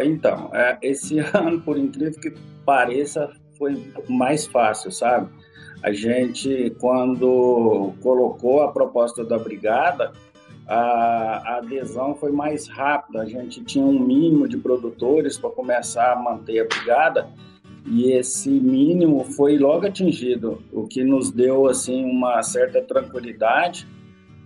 Então, 0.03 0.49
é, 0.53 0.77
esse 0.81 1.19
ano, 1.33 1.59
por 1.61 1.77
incrível 1.77 2.19
que 2.19 2.33
pareça, 2.65 3.29
foi 3.59 3.93
mais 4.07 4.47
fácil, 4.47 4.91
sabe? 4.91 5.29
A 5.83 5.91
gente, 5.91 6.75
quando 6.79 7.93
colocou 8.01 8.63
a 8.63 8.71
proposta 8.71 9.23
da 9.23 9.37
brigada, 9.37 10.11
a, 10.67 11.57
adesão 11.57 12.15
foi 12.15 12.31
mais 12.31 12.67
rápida. 12.67 13.21
A 13.21 13.25
gente 13.25 13.63
tinha 13.63 13.85
um 13.85 13.99
mínimo 13.99 14.47
de 14.47 14.57
produtores 14.57 15.37
para 15.37 15.49
começar 15.49 16.13
a 16.13 16.15
manter 16.15 16.61
a 16.61 16.65
brigada 16.65 17.29
e 17.85 18.11
esse 18.11 18.49
mínimo 18.49 19.23
foi 19.23 19.57
logo 19.57 19.87
atingido, 19.87 20.61
o 20.71 20.85
que 20.85 21.03
nos 21.03 21.31
deu 21.31 21.67
assim 21.67 22.03
uma 22.05 22.43
certa 22.43 22.81
tranquilidade 22.81 23.87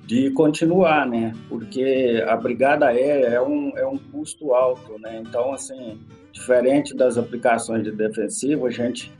de 0.06 0.30
continuar, 0.32 1.08
né? 1.08 1.34
Porque 1.48 2.24
a 2.28 2.36
brigada 2.36 2.88
aérea 2.88 3.28
é 3.28 3.42
um, 3.42 3.78
é 3.78 3.86
um 3.86 3.98
custo 3.98 4.54
alto, 4.54 5.00
né? 5.00 5.22
Então, 5.26 5.54
assim, 5.54 6.00
diferente 6.32 6.96
das 6.96 7.18
aplicações 7.18 7.84
de 7.84 7.92
defensivo, 7.92 8.66
a 8.66 8.72
gente 8.72 9.12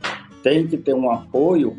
tem 0.42 0.66
que 0.66 0.76
ter 0.76 0.94
um 0.94 1.10
apoio 1.10 1.76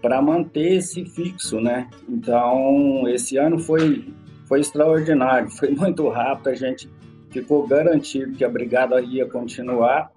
para 0.00 0.22
manter 0.22 0.74
esse 0.74 1.04
fixo, 1.04 1.60
né? 1.60 1.88
Então, 2.08 3.08
esse 3.08 3.36
ano 3.36 3.58
foi, 3.58 4.14
foi 4.46 4.60
extraordinário, 4.60 5.50
foi 5.50 5.70
muito 5.74 6.08
rápido, 6.08 6.48
a 6.48 6.54
gente 6.54 6.88
ficou 7.30 7.66
garantido 7.66 8.32
que 8.32 8.44
a 8.44 8.48
brigada 8.48 9.00
ia 9.00 9.26
continuar. 9.26 10.12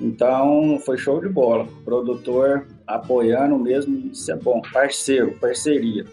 Então, 0.00 0.78
foi 0.84 0.96
show 0.96 1.20
de 1.20 1.28
bola. 1.28 1.66
Produtor 1.84 2.66
apoiando 2.86 3.58
mesmo, 3.58 4.10
isso 4.12 4.30
é 4.30 4.36
bom. 4.36 4.60
Parceiro, 4.72 5.32
parceria. 5.40 6.04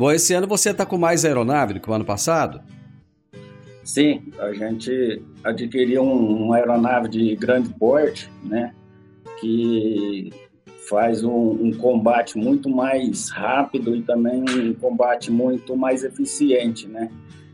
Bom, 0.00 0.10
esse 0.10 0.32
ano 0.32 0.46
você 0.46 0.70
está 0.70 0.86
com 0.86 0.96
mais 0.96 1.26
aeronave 1.26 1.74
do 1.74 1.80
que 1.80 1.90
o 1.90 1.92
ano 1.92 2.06
passado? 2.06 2.62
Sim, 3.84 4.22
a 4.38 4.50
gente 4.50 5.22
adquiriu 5.44 6.02
um, 6.02 6.46
uma 6.46 6.56
aeronave 6.56 7.06
de 7.10 7.36
grande 7.36 7.68
porte, 7.74 8.32
né? 8.42 8.74
Que 9.38 10.32
faz 10.88 11.22
um, 11.22 11.50
um, 11.50 11.70
combate 11.74 12.38
muito 12.38 12.70
mais 12.70 13.28
rápido 13.28 13.94
e 13.94 14.00
também 14.00 14.42
um 14.48 14.72
combate 14.72 15.30
muito 15.30 15.76
mais 15.76 16.02
eficiente, 16.02 16.88
né? 16.88 17.10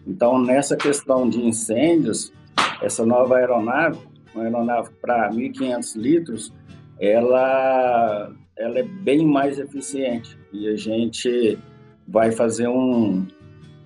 Então, 0.06 0.40
nessa 0.40 0.76
questão 0.76 1.28
de 1.28 1.44
incêndios, 1.44 2.32
essa 2.80 3.04
nova 3.04 3.38
aeronave, 3.38 3.98
uma 4.32 4.44
aeronave 4.44 4.90
para 5.02 5.32
1.500 5.32 5.96
litros, 5.96 6.52
ela, 7.00 8.32
ela 8.56 8.78
é 8.78 8.84
bem 8.84 9.26
mais 9.26 9.58
eficiente 9.58 10.38
e 10.52 10.68
a 10.68 10.76
gente 10.76 11.58
vai 12.06 12.32
fazer 12.32 12.68
um, 12.68 13.26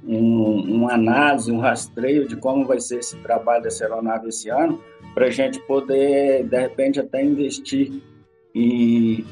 um, 0.06 0.76
uma 0.76 0.94
análise, 0.94 1.50
um 1.50 1.58
rastreio 1.58 2.28
de 2.28 2.36
como 2.36 2.66
vai 2.66 2.80
ser 2.80 2.98
esse 2.98 3.16
trabalho 3.18 3.62
dessa 3.62 3.84
aeronave 3.84 4.28
esse 4.28 4.48
ano, 4.48 4.80
para 5.14 5.26
a 5.26 5.30
gente 5.30 5.58
poder, 5.60 6.44
de 6.44 6.60
repente, 6.60 7.00
até 7.00 7.24
investir 7.24 8.02
em 8.54 9.24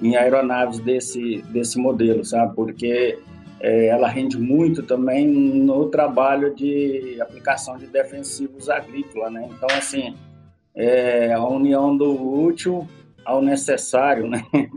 em 0.00 0.16
aeronaves 0.16 0.78
desse, 0.78 1.42
desse 1.50 1.78
modelo, 1.78 2.24
sabe? 2.24 2.54
Porque 2.54 3.18
é, 3.60 3.86
ela 3.86 4.08
rende 4.08 4.38
muito 4.38 4.82
também 4.82 5.26
no 5.26 5.86
trabalho 5.86 6.54
de 6.54 7.20
aplicação 7.20 7.76
de 7.76 7.86
defensivos 7.86 8.68
agrícolas, 8.68 9.32
né? 9.32 9.48
Então, 9.50 9.68
assim, 9.76 10.14
é 10.74 11.32
a 11.32 11.44
união 11.44 11.96
do 11.96 12.40
útil 12.40 12.86
ao 13.24 13.42
necessário, 13.42 14.28
né? 14.28 14.44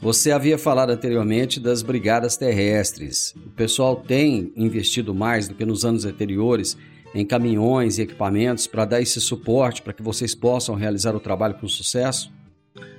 Você 0.00 0.30
havia 0.30 0.56
falado 0.56 0.90
anteriormente 0.90 1.58
das 1.58 1.82
brigadas 1.82 2.36
terrestres. 2.36 3.34
O 3.44 3.50
pessoal 3.50 3.96
tem 3.96 4.52
investido 4.56 5.12
mais 5.12 5.48
do 5.48 5.54
que 5.54 5.64
nos 5.64 5.84
anos 5.84 6.04
anteriores 6.04 6.78
em 7.12 7.26
caminhões 7.26 7.98
e 7.98 8.02
equipamentos 8.02 8.66
para 8.68 8.84
dar 8.84 9.00
esse 9.00 9.20
suporte 9.20 9.82
para 9.82 9.92
que 9.92 10.02
vocês 10.02 10.36
possam 10.36 10.76
realizar 10.76 11.16
o 11.16 11.20
trabalho 11.20 11.54
com 11.54 11.66
sucesso? 11.66 12.30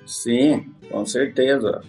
Sim, 0.06 0.66
com 0.92 1.06
certeza. 1.06 1.82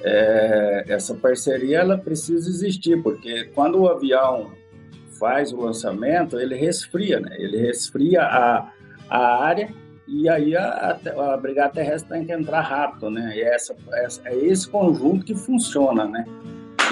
É, 0.00 0.84
essa 0.88 1.14
parceria 1.14 1.80
ela 1.80 1.98
precisa 1.98 2.48
existir, 2.48 3.02
porque 3.02 3.50
quando 3.54 3.80
o 3.80 3.88
avião 3.88 4.52
faz 5.18 5.52
o 5.52 5.60
lançamento, 5.60 6.38
ele 6.38 6.54
resfria, 6.54 7.20
né? 7.20 7.36
Ele 7.38 7.58
resfria 7.58 8.22
a, 8.22 8.72
a 9.10 9.44
área 9.44 9.72
e 10.06 10.28
aí 10.28 10.54
a, 10.56 10.98
a, 11.16 11.36
Brigada 11.36 11.72
Terrestre 11.72 12.10
tem 12.10 12.26
que 12.26 12.32
entrar 12.32 12.60
rápido, 12.60 13.10
né? 13.10 13.32
E 13.34 13.42
essa, 13.42 13.74
essa, 13.94 14.20
é 14.28 14.36
esse 14.36 14.68
conjunto 14.68 15.24
que 15.24 15.34
funciona, 15.34 16.06
né? 16.06 16.24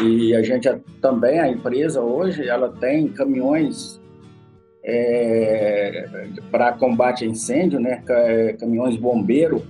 E 0.03 0.35
a 0.35 0.43
gente 0.43 0.69
também, 1.01 1.39
a 1.39 1.49
empresa 1.49 2.01
hoje, 2.01 2.49
ela 2.49 2.71
tem 2.71 3.09
caminhões 3.09 4.01
é, 4.83 6.09
para 6.51 6.73
combate 6.73 7.25
a 7.25 7.29
incêndio, 7.29 7.79
né? 7.79 8.03
Caminhões 8.59 8.97
bombeiro 8.97 9.63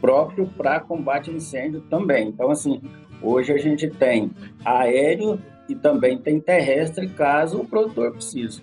próprio 0.00 0.46
para 0.46 0.80
combate 0.80 1.30
a 1.30 1.32
incêndio 1.32 1.80
também. 1.88 2.28
Então, 2.28 2.50
assim, 2.50 2.82
hoje 3.22 3.52
a 3.52 3.56
gente 3.56 3.88
tem 3.88 4.30
aéreo 4.62 5.40
e 5.68 5.74
também 5.74 6.18
tem 6.18 6.38
terrestre, 6.38 7.08
caso 7.08 7.60
o 7.60 7.66
produtor 7.66 8.12
precise. 8.12 8.62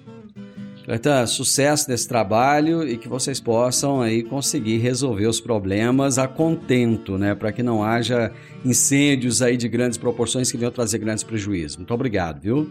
Então, 0.87 1.25
sucesso 1.27 1.89
nesse 1.89 2.07
trabalho 2.07 2.87
e 2.87 2.97
que 2.97 3.07
vocês 3.07 3.39
possam 3.39 4.01
aí 4.01 4.23
conseguir 4.23 4.77
resolver 4.77 5.27
os 5.27 5.39
problemas 5.39 6.17
a 6.17 6.27
contento, 6.27 7.17
né? 7.17 7.35
Para 7.35 7.51
que 7.51 7.61
não 7.61 7.83
haja 7.83 8.31
incêndios 8.65 9.41
aí 9.41 9.55
de 9.57 9.67
grandes 9.67 9.97
proporções 9.97 10.51
que 10.51 10.57
venham 10.57 10.71
trazer 10.71 10.97
grandes 10.97 11.23
prejuízos. 11.23 11.77
Muito 11.77 11.93
obrigado, 11.93 12.41
viu? 12.41 12.69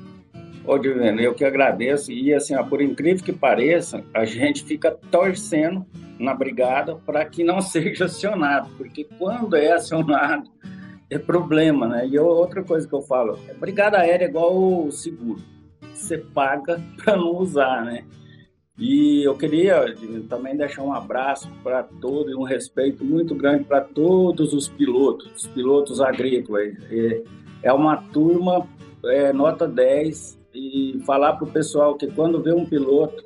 Ô, 0.65 0.77
Divino, 0.77 1.21
eu 1.21 1.35
que 1.35 1.45
agradeço. 1.45 2.11
E 2.11 2.35
assim, 2.35 2.55
ó, 2.55 2.63
por 2.65 2.83
incrível 2.83 3.25
que 3.25 3.33
pareça, 3.33 4.05
a 4.13 4.25
gente 4.25 4.65
fica 4.65 4.91
torcendo 5.11 5.87
na 6.19 6.35
brigada 6.35 6.97
para 6.97 7.25
que 7.25 7.45
não 7.45 7.61
seja 7.63 8.07
acionado, 8.07 8.69
porque 8.77 9.07
quando 9.19 9.57
é 9.57 9.73
acionado 9.73 10.51
é 11.09 11.19
problema, 11.19 11.89
né? 11.89 12.07
E 12.07 12.19
outra 12.19 12.63
coisa 12.63 12.87
que 12.87 12.95
eu 12.95 13.03
falo, 13.03 13.39
brigada 13.59 13.99
aérea 13.99 14.27
é 14.27 14.29
igual 14.29 14.87
o 14.87 14.93
seguro 14.93 15.43
você 16.01 16.19
paga 16.19 16.81
para 17.03 17.17
não 17.17 17.37
usar, 17.37 17.85
né? 17.85 18.05
E 18.79 19.23
eu 19.27 19.37
queria 19.37 19.95
também 20.29 20.57
deixar 20.57 20.83
um 20.83 20.93
abraço 20.93 21.51
para 21.63 21.83
todos 21.83 22.33
e 22.33 22.35
um 22.35 22.45
respeito 22.45 23.05
muito 23.05 23.35
grande 23.35 23.65
para 23.65 23.83
todos 23.83 24.55
os 24.55 24.69
pilotos, 24.69 25.31
os 25.37 25.47
pilotos 25.49 26.01
agrícolas. 26.01 26.75
É 27.63 27.71
uma 27.75 27.99
turma 27.99 28.67
é, 29.05 29.35
nota 29.35 29.69
10 29.69 30.41
e 30.55 30.99
falar 31.05 31.35
para 31.35 31.45
o 31.45 31.51
pessoal 31.51 31.95
que 31.95 32.07
quando 32.07 32.43
vê 32.43 32.55
um 32.55 32.65
piloto 32.65 33.23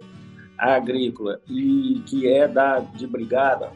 agrícola 0.59 1.40
e 1.49 2.02
que 2.04 2.26
é 2.26 2.49
da, 2.49 2.81
de 2.81 3.07
brigada, 3.07 3.71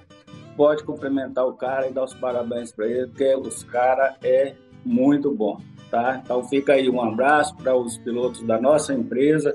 pode 0.56 0.82
cumprimentar 0.82 1.46
o 1.46 1.52
cara 1.52 1.88
e 1.88 1.92
dar 1.92 2.04
os 2.04 2.14
parabéns 2.14 2.72
para 2.72 2.88
ele, 2.88 3.06
porque 3.06 3.36
os 3.36 3.62
cara 3.62 4.16
é 4.20 4.56
muito 4.84 5.32
bom 5.32 5.60
tá? 5.90 6.20
Então 6.24 6.44
fica 6.48 6.74
aí 6.74 6.88
um 6.88 7.00
abraço 7.02 7.56
para 7.56 7.76
os 7.76 7.96
pilotos 7.98 8.42
da 8.42 8.60
nossa 8.60 8.94
empresa, 8.94 9.54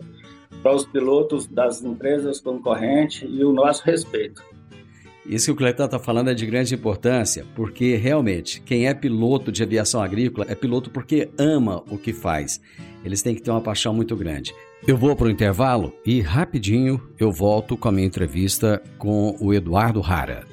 para 0.62 0.76
os 0.76 0.86
pilotos 0.86 1.48
das 1.48 1.84
empresas 1.84 2.40
concorrentes 2.40 3.28
e 3.30 3.44
o 3.44 3.52
nosso 3.52 3.84
respeito. 3.84 4.44
Isso 5.26 5.46
que 5.46 5.52
o 5.52 5.56
Cleiton 5.56 5.86
está 5.86 5.98
falando 5.98 6.30
é 6.30 6.34
de 6.34 6.46
grande 6.46 6.76
importância, 6.76 7.46
porque 7.56 7.96
realmente 7.96 8.62
quem 8.62 8.88
é 8.88 8.94
piloto 8.94 9.52
de 9.52 9.64
aviação 9.64 10.02
agrícola 10.02 10.46
é 10.50 10.56
piloto 10.56 10.90
porque 10.90 11.30
ama 11.38 11.82
o 11.90 11.98
que 11.98 12.12
faz. 12.12 12.60
Eles 13.06 13.22
têm 13.22 13.34
que 13.34 13.42
ter 13.42 13.52
uma 13.52 13.62
paixão 13.62 13.94
muito 13.94 14.16
grande. 14.16 14.54
Eu 14.86 14.98
vou 14.98 15.16
para 15.16 15.28
o 15.28 15.32
intervalo 15.32 15.94
e 16.06 16.20
rapidinho 16.20 17.02
eu 17.18 17.32
volto 17.32 17.78
com 17.78 17.88
a 17.88 17.92
minha 17.92 18.08
entrevista 18.08 18.82
com 18.98 19.36
o 19.40 19.54
Eduardo 19.54 20.02
Rara. 20.02 20.53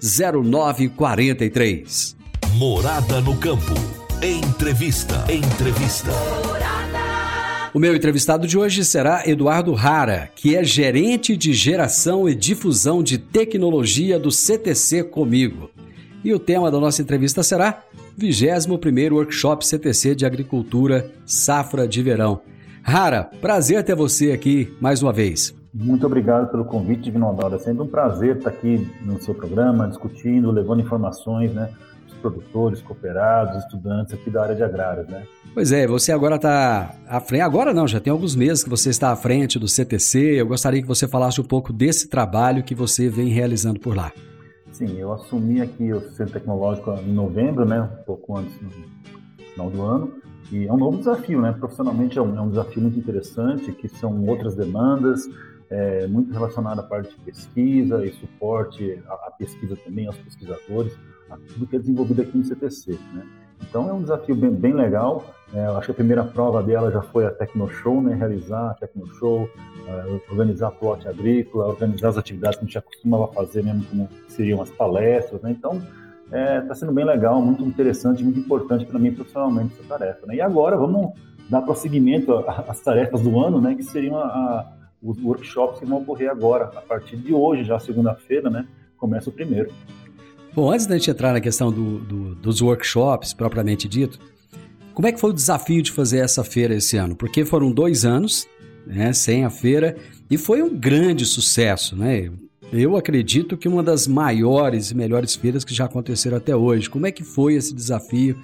0943. 0.00 2.16
Morada 2.54 3.20
no 3.20 3.36
campo. 3.36 3.74
Entrevista. 4.22 5.24
Entrevista. 5.32 6.10
O 7.74 7.78
meu 7.78 7.94
entrevistado 7.94 8.46
de 8.46 8.56
hoje 8.56 8.82
será 8.84 9.24
Eduardo 9.26 9.74
Rara, 9.74 10.30
que 10.34 10.56
é 10.56 10.64
gerente 10.64 11.36
de 11.36 11.52
geração 11.52 12.26
e 12.28 12.34
difusão 12.34 13.02
de 13.02 13.18
tecnologia 13.18 14.18
do 14.18 14.30
CTC 14.30 15.04
Comigo. 15.04 15.70
E 16.24 16.32
o 16.32 16.38
tema 16.38 16.70
da 16.70 16.80
nossa 16.80 17.02
entrevista 17.02 17.42
será 17.42 17.82
21º 18.18 19.12
Workshop 19.12 19.66
CTC 19.66 20.14
de 20.14 20.24
Agricultura 20.24 21.12
Safra 21.26 21.86
de 21.86 22.02
Verão. 22.02 22.40
Rara, 22.82 23.24
prazer 23.40 23.84
ter 23.84 23.94
você 23.94 24.32
aqui 24.32 24.72
mais 24.80 25.02
uma 25.02 25.12
vez. 25.12 25.54
Muito 25.80 26.04
obrigado 26.04 26.50
pelo 26.50 26.64
convite, 26.64 27.02
Divino 27.02 27.26
Ronaldo. 27.26 27.54
É 27.54 27.58
sempre 27.60 27.84
um 27.84 27.86
prazer 27.86 28.38
estar 28.38 28.50
aqui 28.50 28.90
no 29.04 29.20
seu 29.22 29.32
programa, 29.32 29.86
discutindo, 29.86 30.50
levando 30.50 30.80
informações, 30.80 31.54
né? 31.54 31.70
Os 32.08 32.14
produtores, 32.14 32.82
cooperados, 32.82 33.62
estudantes 33.62 34.12
aqui 34.12 34.28
da 34.28 34.42
área 34.42 34.56
de 34.56 34.64
agrários, 34.64 35.06
né? 35.06 35.22
Pois 35.54 35.70
é, 35.70 35.86
você 35.86 36.10
agora 36.10 36.34
está 36.34 36.96
à 37.06 37.20
frente. 37.20 37.42
Agora 37.42 37.72
não, 37.72 37.86
já 37.86 38.00
tem 38.00 38.10
alguns 38.10 38.34
meses 38.34 38.64
que 38.64 38.68
você 38.68 38.90
está 38.90 39.12
à 39.12 39.16
frente 39.16 39.56
do 39.56 39.68
CTC. 39.68 40.40
Eu 40.40 40.48
gostaria 40.48 40.82
que 40.82 40.88
você 40.88 41.06
falasse 41.06 41.40
um 41.40 41.44
pouco 41.44 41.72
desse 41.72 42.08
trabalho 42.08 42.64
que 42.64 42.74
você 42.74 43.08
vem 43.08 43.28
realizando 43.28 43.78
por 43.78 43.96
lá. 43.96 44.10
Sim, 44.72 44.98
eu 44.98 45.12
assumi 45.12 45.60
aqui 45.60 45.92
o 45.92 46.00
Centro 46.10 46.32
Tecnológico 46.32 46.90
em 47.06 47.12
novembro, 47.12 47.64
né? 47.64 47.82
Um 47.82 48.04
pouco 48.04 48.36
antes 48.36 48.52
do 48.58 48.68
final 49.52 49.70
do 49.70 49.82
ano. 49.82 50.12
E 50.50 50.66
é 50.66 50.72
um 50.72 50.76
novo 50.76 50.98
desafio, 50.98 51.40
né? 51.40 51.52
Profissionalmente 51.52 52.18
é 52.18 52.22
um, 52.22 52.36
é 52.36 52.40
um 52.40 52.48
desafio 52.48 52.82
muito 52.82 52.98
interessante, 52.98 53.70
que 53.70 53.88
são 53.88 54.26
outras 54.26 54.56
demandas, 54.56 55.28
é, 55.70 56.06
muito 56.06 56.32
relacionado 56.32 56.80
à 56.80 56.82
parte 56.82 57.10
de 57.10 57.20
pesquisa 57.20 58.04
e 58.04 58.12
suporte 58.12 59.00
à, 59.06 59.30
pesquisa 59.30 59.76
também, 59.76 60.06
aos 60.06 60.16
pesquisadores, 60.16 60.96
a 61.30 61.36
tudo 61.36 61.66
que 61.66 61.76
é 61.76 61.78
desenvolvido 61.78 62.22
aqui 62.22 62.36
no 62.36 62.44
CTC. 62.44 62.92
Né? 63.12 63.26
Então 63.62 63.88
é 63.88 63.92
um 63.92 64.02
desafio 64.02 64.34
bem, 64.34 64.50
bem 64.50 64.72
legal. 64.72 65.24
É, 65.52 65.64
acho 65.64 65.86
que 65.86 65.92
a 65.92 65.94
primeira 65.94 66.24
prova 66.24 66.62
dela 66.62 66.90
já 66.90 67.02
foi 67.02 67.26
a 67.26 67.30
Tecnoshow, 67.30 68.02
né? 68.02 68.14
realizar 68.14 68.70
a 68.70 68.74
Tecnoshow, 68.74 69.44
uh, 69.44 70.20
organizar 70.30 70.70
plot 70.72 71.08
agrícola, 71.08 71.68
organizar 71.68 72.08
as 72.08 72.18
atividades 72.18 72.58
que 72.58 72.64
a 72.64 72.66
gente 72.66 72.74
já 72.74 72.82
costumava 72.82 73.28
fazer, 73.28 73.62
mesmo 73.62 73.84
como 73.84 74.08
seriam 74.28 74.60
as 74.60 74.70
palestras. 74.70 75.40
Né? 75.42 75.50
Então 75.50 75.82
está 76.26 76.38
é, 76.38 76.60
tá 76.60 76.74
sendo 76.74 76.92
bem 76.92 77.04
legal, 77.04 77.40
muito 77.40 77.64
interessante, 77.64 78.22
muito 78.22 78.38
importante 78.38 78.84
para 78.84 78.98
mim 78.98 79.12
profissionalmente 79.12 79.74
essa 79.78 79.88
tarefa. 79.88 80.26
Né? 80.26 80.36
E 80.36 80.40
agora 80.40 80.76
vamos 80.76 81.12
dar 81.48 81.62
prosseguimento 81.62 82.44
às 82.46 82.80
tarefas 82.80 83.22
do 83.22 83.38
ano, 83.40 83.60
né? 83.60 83.74
que 83.74 83.82
seriam 83.82 84.18
a, 84.18 84.26
a 84.26 84.77
os 85.02 85.18
workshops 85.22 85.80
que 85.80 85.86
vão 85.86 86.02
ocorrer 86.02 86.30
agora, 86.30 86.64
a 86.64 86.80
partir 86.80 87.16
de 87.16 87.32
hoje, 87.32 87.64
já 87.64 87.78
segunda-feira, 87.78 88.50
né? 88.50 88.66
Começa 88.96 89.30
o 89.30 89.32
primeiro. 89.32 89.72
Bom, 90.54 90.72
antes 90.72 90.86
da 90.86 90.96
gente 90.96 91.10
entrar 91.10 91.32
na 91.32 91.40
questão 91.40 91.70
do, 91.70 91.98
do, 91.98 92.34
dos 92.34 92.60
workshops 92.60 93.32
propriamente 93.32 93.86
dito, 93.88 94.18
como 94.92 95.06
é 95.06 95.12
que 95.12 95.20
foi 95.20 95.30
o 95.30 95.34
desafio 95.34 95.80
de 95.82 95.92
fazer 95.92 96.18
essa 96.18 96.42
feira 96.42 96.74
esse 96.74 96.96
ano? 96.96 97.14
Porque 97.14 97.44
foram 97.44 97.70
dois 97.70 98.04
anos 98.04 98.48
né, 98.84 99.12
sem 99.12 99.44
a 99.44 99.50
feira 99.50 99.96
e 100.28 100.36
foi 100.36 100.62
um 100.62 100.74
grande 100.74 101.24
sucesso, 101.24 101.94
né? 101.94 102.30
Eu 102.72 102.96
acredito 102.96 103.56
que 103.56 103.68
uma 103.68 103.82
das 103.82 104.06
maiores 104.06 104.90
e 104.90 104.96
melhores 104.96 105.34
feiras 105.34 105.64
que 105.64 105.72
já 105.72 105.84
aconteceram 105.86 106.36
até 106.36 106.54
hoje. 106.54 106.90
Como 106.90 107.06
é 107.06 107.12
que 107.12 107.24
foi 107.24 107.54
esse 107.54 107.74
desafio, 107.74 108.36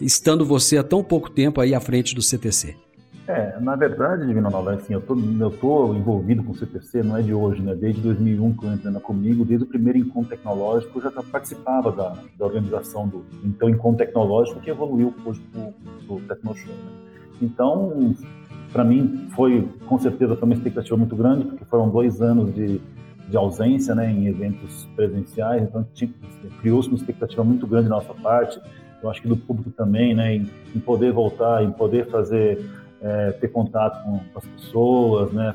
estando 0.00 0.44
você 0.44 0.76
há 0.76 0.84
tão 0.84 1.02
pouco 1.02 1.30
tempo 1.30 1.60
aí 1.60 1.74
à 1.74 1.80
frente 1.80 2.14
do 2.14 2.22
CTC? 2.22 2.76
É, 3.28 3.58
na 3.60 3.74
verdade, 3.74 4.24
Divino 4.24 4.48
Ronaldo, 4.48 4.70
assim, 4.70 4.92
eu 4.92 5.00
tô, 5.00 5.16
eu 5.16 5.50
tô 5.50 5.94
envolvido 5.94 6.44
com 6.44 6.52
o 6.52 6.54
CTC, 6.54 7.02
não 7.02 7.16
é 7.16 7.22
de 7.22 7.34
hoje, 7.34 7.60
né? 7.60 7.74
Desde 7.74 8.00
2001 8.00 8.56
que 8.56 8.64
eu 8.64 8.72
entrei 8.72 8.92
na 8.92 9.00
Comigo, 9.00 9.44
desde 9.44 9.64
o 9.64 9.68
primeiro 9.68 9.98
encontro 9.98 10.30
tecnológico, 10.30 10.98
eu 10.98 11.02
já 11.02 11.10
participava 11.10 11.90
da, 11.90 12.16
da 12.38 12.44
organização 12.44 13.08
do 13.08 13.24
então 13.44 13.68
encontro 13.68 13.98
tecnológico 13.98 14.60
que 14.60 14.70
evoluiu 14.70 15.12
hoje 15.24 15.40
para 15.52 16.14
o 16.14 16.20
Tecnoshow, 16.20 16.72
né? 16.72 16.92
Então, 17.42 18.14
para 18.72 18.84
mim, 18.84 19.28
foi 19.34 19.68
com 19.86 19.98
certeza 19.98 20.36
foi 20.36 20.44
uma 20.44 20.54
expectativa 20.54 20.96
muito 20.96 21.16
grande, 21.16 21.46
porque 21.46 21.64
foram 21.64 21.88
dois 21.88 22.22
anos 22.22 22.54
de, 22.54 22.80
de 23.28 23.36
ausência 23.36 23.94
né, 23.94 24.10
em 24.10 24.26
eventos 24.26 24.88
presenciais, 24.94 25.62
então 25.62 25.84
criou-se 26.60 26.88
uma 26.88 26.96
expectativa 26.96 27.42
muito 27.42 27.66
grande 27.66 27.88
da 27.88 27.96
nossa 27.96 28.14
parte, 28.14 28.60
eu 29.02 29.10
acho 29.10 29.20
que 29.20 29.28
do 29.28 29.36
público 29.36 29.70
também, 29.70 30.14
né, 30.14 30.36
em, 30.36 30.50
em 30.74 30.80
poder 30.80 31.12
voltar, 31.12 31.62
em 31.62 31.70
poder 31.70 32.06
fazer, 32.06 32.64
é, 33.00 33.32
ter 33.32 33.48
contato 33.48 34.02
com, 34.04 34.18
com, 34.18 34.38
as 34.38 34.44
pessoas, 34.44 35.32
né, 35.32 35.54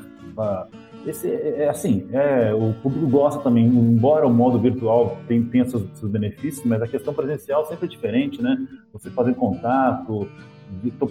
esse 1.06 1.28
é, 1.28 1.64
é 1.64 1.68
assim, 1.68 2.06
é, 2.12 2.54
o 2.54 2.72
público 2.74 3.08
gosta 3.08 3.40
também, 3.40 3.66
embora 3.66 4.26
o 4.26 4.32
modo 4.32 4.58
virtual 4.58 5.18
tenha, 5.26 5.44
tenha 5.46 5.64
seus, 5.64 5.82
seus, 5.94 6.10
benefícios, 6.10 6.64
mas 6.64 6.80
a 6.80 6.86
questão 6.86 7.12
presencial 7.12 7.66
sempre 7.66 7.86
é 7.86 7.88
diferente, 7.88 8.40
né? 8.40 8.56
Você 8.92 9.10
fazer 9.10 9.34
contato, 9.34 10.28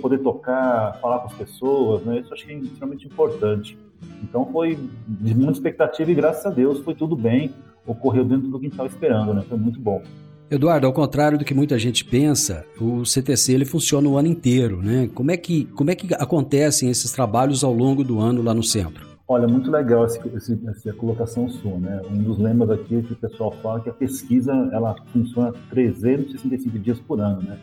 poder 0.02 0.20
tocar, 0.20 0.98
falar 1.02 1.20
com 1.20 1.28
as 1.28 1.34
pessoas, 1.34 2.04
né? 2.04 2.20
Isso 2.20 2.34
acho 2.34 2.50
é 2.50 2.54
extremamente 2.54 3.06
importante. 3.06 3.78
Então 4.24 4.46
foi 4.46 4.80
de 5.08 5.36
muita 5.36 5.54
expectativa 5.54 6.10
e 6.10 6.16
graças 6.16 6.46
a 6.46 6.50
Deus 6.50 6.80
foi 6.80 6.96
tudo 6.96 7.16
bem, 7.16 7.54
ocorreu 7.86 8.24
dentro 8.24 8.48
do 8.48 8.60
que 8.60 8.66
a 8.66 8.70
gente 8.70 8.74
estava 8.74 8.90
esperando, 8.90 9.34
né? 9.34 9.44
Foi 9.48 9.58
muito 9.58 9.80
bom. 9.80 10.02
Eduardo, 10.52 10.86
ao 10.86 10.92
contrário 10.92 11.38
do 11.38 11.46
que 11.46 11.54
muita 11.54 11.80
gente 11.80 12.04
pensa, 12.04 12.66
o 12.78 13.06
CTC 13.06 13.54
ele 13.54 13.64
funciona 13.64 14.10
o 14.10 14.18
ano 14.18 14.28
inteiro, 14.28 14.82
né? 14.84 15.10
Como 15.16 15.32
é 15.32 15.38
que, 15.38 15.64
como 15.64 15.90
é 15.90 15.96
que 15.96 16.14
acontecem 16.14 16.90
esses 16.90 17.10
trabalhos 17.10 17.64
ao 17.64 17.72
longo 17.72 18.04
do 18.04 18.20
ano 18.20 18.42
lá 18.42 18.54
no 18.54 18.62
centro? 18.62 19.08
Olha, 19.26 19.48
muito 19.48 19.72
legal 19.72 20.06
esse, 20.06 20.20
esse, 20.36 20.60
essa 20.68 20.92
colocação 20.92 21.48
sua, 21.48 21.80
né? 21.80 22.02
Um 22.12 22.22
dos 22.22 22.38
lemas 22.38 22.70
aqui 22.70 22.98
é 22.98 23.02
que 23.02 23.14
o 23.14 23.16
pessoal 23.16 23.54
fala 23.64 23.80
que 23.80 23.90
a 23.90 23.94
pesquisa 23.94 24.52
ela 24.74 24.94
funciona 25.14 25.54
365 25.70 26.80
dias 26.80 27.00
por 27.00 27.22
ano, 27.22 27.42
né? 27.42 27.58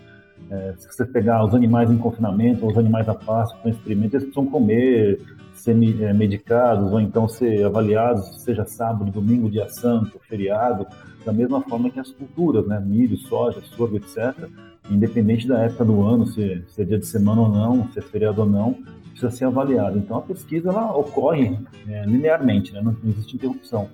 É, 0.50 0.74
se 0.78 0.88
você 0.90 1.04
pegar 1.04 1.44
os 1.44 1.54
animais 1.54 1.90
em 1.90 1.98
confinamento, 1.98 2.64
ou 2.64 2.70
os 2.72 2.78
animais 2.78 3.06
a 3.06 3.14
pasto, 3.14 3.54
com 3.62 3.68
experimento, 3.68 4.16
eles 4.16 4.24
precisam 4.28 4.46
comer, 4.46 5.20
ser 5.52 5.72
é, 6.02 6.14
medicados, 6.14 6.90
ou 6.90 7.00
então 7.02 7.28
ser 7.28 7.62
avaliados, 7.66 8.40
seja 8.42 8.64
sábado, 8.64 9.10
domingo, 9.10 9.50
dia 9.50 9.68
santo, 9.68 10.18
feriado, 10.26 10.86
da 11.28 11.32
mesma 11.32 11.60
forma 11.60 11.90
que 11.90 12.00
as 12.00 12.10
culturas, 12.10 12.66
né? 12.66 12.80
Milho, 12.80 13.18
soja, 13.18 13.60
sorgo, 13.76 13.96
etc. 13.96 14.48
Independente 14.90 15.46
da 15.46 15.60
época 15.60 15.84
do 15.84 16.00
ano, 16.02 16.26
se, 16.26 16.64
se 16.68 16.80
é 16.80 16.84
dia 16.86 16.98
de 16.98 17.04
semana 17.04 17.42
ou 17.42 17.48
não, 17.50 17.86
se 17.92 17.98
é 17.98 18.02
feriado 18.02 18.40
ou 18.40 18.48
não, 18.48 18.78
precisa 19.10 19.30
ser 19.30 19.44
avaliado. 19.44 19.98
Então 19.98 20.16
a 20.16 20.22
pesquisa 20.22 20.70
ela 20.70 20.96
ocorre 20.96 21.58
é, 21.86 22.06
linearmente, 22.06 22.72
né? 22.72 22.80
não, 22.80 22.92
não 22.92 23.10
existe 23.10 23.36
interrupção. 23.36 23.90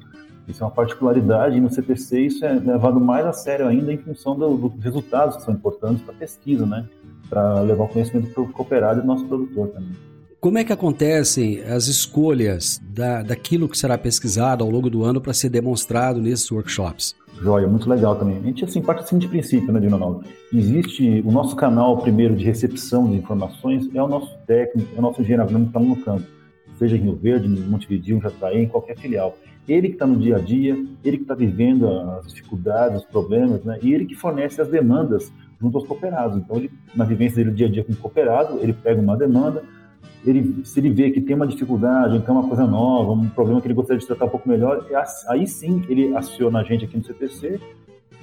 Isso 0.47 0.62
é 0.62 0.66
uma 0.66 0.70
particularidade 0.70 1.57
e 1.57 1.61
no 1.61 1.70
CTC 1.70 2.20
isso 2.20 2.44
é 2.44 2.53
levado 2.53 3.01
mais 3.01 3.27
a 3.27 3.33
sério 3.33 3.66
ainda 3.66 3.92
em 3.92 3.99
função 3.99 4.38
dos 4.38 4.61
do 4.61 4.68
resultados 4.79 5.37
que 5.37 5.42
são 5.42 5.55
importantes 5.55 6.05
para 6.05 6.14
a 6.14 6.18
pesquisa, 6.18 6.64
né? 6.64 6.87
Para 7.29 7.62
levar 7.62 7.85
o 7.85 7.88
conhecimento 7.88 8.33
para 8.33 8.42
o 8.42 8.53
cooperado 8.53 9.01
e 9.01 9.03
do 9.03 9.07
nosso 9.09 9.27
produtor 9.27 9.68
também. 9.68 9.97
Como 10.38 10.59
é 10.59 10.62
que 10.62 10.75
acontecem 10.75 11.62
as 11.62 11.87
escolhas 11.87 12.79
da, 12.90 13.23
daquilo 13.23 13.66
que 13.66 13.79
será 13.79 13.97
pesquisado 13.97 14.62
ao 14.62 14.70
longo 14.70 14.90
do 14.90 15.03
ano 15.03 15.18
para 15.18 15.33
ser 15.33 15.49
demonstrado 15.49 16.20
nesses 16.20 16.51
workshops? 16.51 17.16
Joia, 17.40 17.66
muito 17.66 17.88
legal 17.88 18.16
também. 18.16 18.38
A 18.38 18.40
gente 18.40 18.64
assim, 18.64 18.81
parte 18.81 19.03
assim 19.03 19.18
de 19.18 19.29
princípio, 19.29 19.73
né, 19.73 19.88
Ronaldo? 19.88 20.25
Existe 20.53 21.23
o 21.25 21.33
nosso 21.33 21.57
canal 21.57 21.99
primeiro 21.99 22.35
de 22.35 22.44
recepção 22.44 23.11
de 23.11 23.16
informações, 23.16 23.88
é 23.94 24.03
o 24.03 24.09
nosso 24.09 24.37
técnico, 24.47 24.88
é 24.94 24.99
o 24.99 25.03
nosso 25.03 25.20
engenheiro 25.20 25.42
agrônomo 25.42 25.70
que 25.70 25.79
está 25.79 25.81
no 25.81 25.97
campo, 25.97 26.27
seja 26.79 26.97
em 26.97 27.01
Rio 27.01 27.16
Verde, 27.16 27.49
em 27.49 27.68
Montevideo, 27.68 28.16
em 28.16 28.20
Jataí, 28.20 28.62
em 28.62 28.68
qualquer 28.68 28.97
filial. 28.97 29.37
Ele 29.66 29.88
que 29.88 29.94
está 29.94 30.07
no 30.07 30.16
dia 30.16 30.37
a 30.37 30.38
dia, 30.38 30.77
ele 31.03 31.16
que 31.16 31.23
está 31.23 31.35
vivendo 31.35 31.88
as 31.88 32.27
dificuldades, 32.27 32.99
os 32.99 33.05
problemas, 33.07 33.64
né? 33.64 33.79
E 33.83 33.94
ele 33.94 34.05
que 34.05 34.14
fornece 34.14 34.61
as 34.61 34.68
demandas 34.68 35.33
junto 35.61 35.79
aos 35.79 35.87
cooperados. 35.87 36.37
Então, 36.37 36.57
ele, 36.57 36.70
na 36.94 37.05
vivência 37.05 37.37
dele 37.37 37.57
dia 37.57 37.66
a 37.66 37.70
dia 37.70 37.83
com 37.83 37.92
o 37.92 37.97
cooperado, 37.97 38.59
ele 38.61 38.75
pega 38.75 39.01
uma 39.01 39.16
demanda, 39.16 39.62
ele, 40.25 40.65
se 40.65 40.81
ele 40.81 40.91
vê 40.91 41.11
que 41.11 41.21
tem 41.21 41.37
uma 41.37 41.47
dificuldade, 41.47 42.17
então 42.17 42.39
uma 42.39 42.49
coisa 42.49 42.67
nova, 42.67 43.13
um 43.13 43.29
problema 43.29 43.61
que 43.61 43.67
ele 43.67 43.75
gostaria 43.75 44.01
de 44.01 44.07
tratar 44.07 44.25
um 44.25 44.31
pouco 44.31 44.49
melhor, 44.49 44.87
aí 45.29 45.47
sim 45.47 45.85
ele 45.89 46.17
aciona 46.17 46.61
a 46.61 46.63
gente 46.65 46.85
aqui 46.85 46.97
no 46.97 47.05
CTC, 47.05 47.61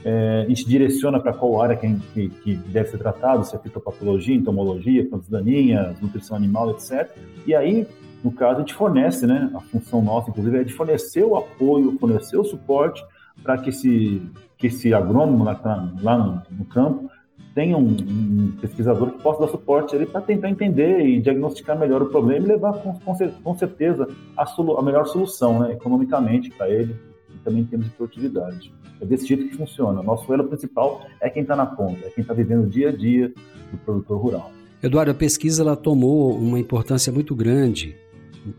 é, 0.04 0.46
gente 0.48 0.68
direciona 0.68 1.20
para 1.20 1.32
qual 1.32 1.62
área 1.62 1.76
que, 1.76 1.94
que, 2.14 2.30
que, 2.30 2.56
deve 2.56 2.90
ser 2.90 2.98
tratado, 2.98 3.46
se 3.46 3.56
é 3.56 3.60
fitopatologia, 3.60 4.36
entomologia, 4.36 5.08
plantas 5.08 5.30
daninhas, 5.30 6.00
nutrição 6.02 6.36
animal, 6.36 6.72
etc. 6.72 7.08
E 7.46 7.54
aí, 7.54 7.88
no 8.24 8.32
caso, 8.32 8.58
a 8.58 8.60
gente 8.62 8.74
fornece, 8.74 9.28
né, 9.28 9.52
a 9.54 9.60
função 9.60 10.02
nossa, 10.02 10.32
inclusive, 10.32 10.58
é 10.58 10.64
de 10.64 10.74
fornecer 10.74 11.24
o 11.24 11.36
apoio, 11.36 11.98
fornecer 12.00 12.38
o 12.38 12.44
suporte 12.44 13.04
para 13.44 13.60
que 13.60 13.70
esse, 13.70 14.24
que 14.58 14.68
esse 14.68 14.92
agrônomo 14.92 15.44
lá, 15.44 15.60
lá 16.02 16.18
no, 16.18 16.42
no 16.58 16.66
campo 16.66 17.11
tenha 17.54 17.78
um, 17.78 17.90
um, 17.90 18.54
pesquisador 18.62 19.12
que 19.12 19.22
possa 19.22 19.42
dar 19.42 19.48
suporte 19.50 19.96
ali 19.96 20.06
para 20.06 20.22
tentar 20.22 20.50
entender 20.50 21.06
e 21.06 21.20
diagnosticar 21.20 21.78
melhor 21.78 22.02
o 22.02 22.06
problema 22.08 22.46
e 22.46 22.48
levar 22.50 22.74
com, 22.74 22.94
com 22.94 23.58
certeza 23.58 24.08
a, 24.38 24.46
solu, 24.46 24.78
a, 24.78 24.82
melhor 24.82 25.06
solução, 25.08 25.60
né, 25.60 25.74
economicamente 25.74 26.50
para 26.52 26.70
ele 26.70 26.96
e 27.34 27.38
também 27.40 27.62
em 27.62 27.66
termos 27.66 27.88
de 27.88 27.94
produtividade. 27.94 28.74
É 29.02 29.06
desse 29.06 29.26
jeito 29.26 29.50
que 29.50 29.58
funciona. 29.58 30.02
Nosso 30.02 30.32
elo 30.34 30.46
principal 30.46 31.06
é 31.20 31.30
quem 31.30 31.42
está 31.42 31.56
na 31.56 31.66
ponta, 31.66 32.06
é 32.06 32.10
quem 32.10 32.22
está 32.22 32.34
vivendo 32.34 32.64
o 32.64 32.70
dia 32.70 32.90
a 32.90 32.92
dia 32.92 33.34
do 33.72 33.78
produtor 33.80 34.22
rural. 34.22 34.52
Eduardo, 34.82 35.12
a 35.12 35.16
pesquisa 35.16 35.62
ela 35.62 35.76
tomou 35.76 36.36
uma 36.36 36.60
importância 36.60 37.12
muito 37.12 37.36
grande 37.36 37.96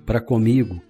para 0.04 0.20
comigo. 0.20 0.80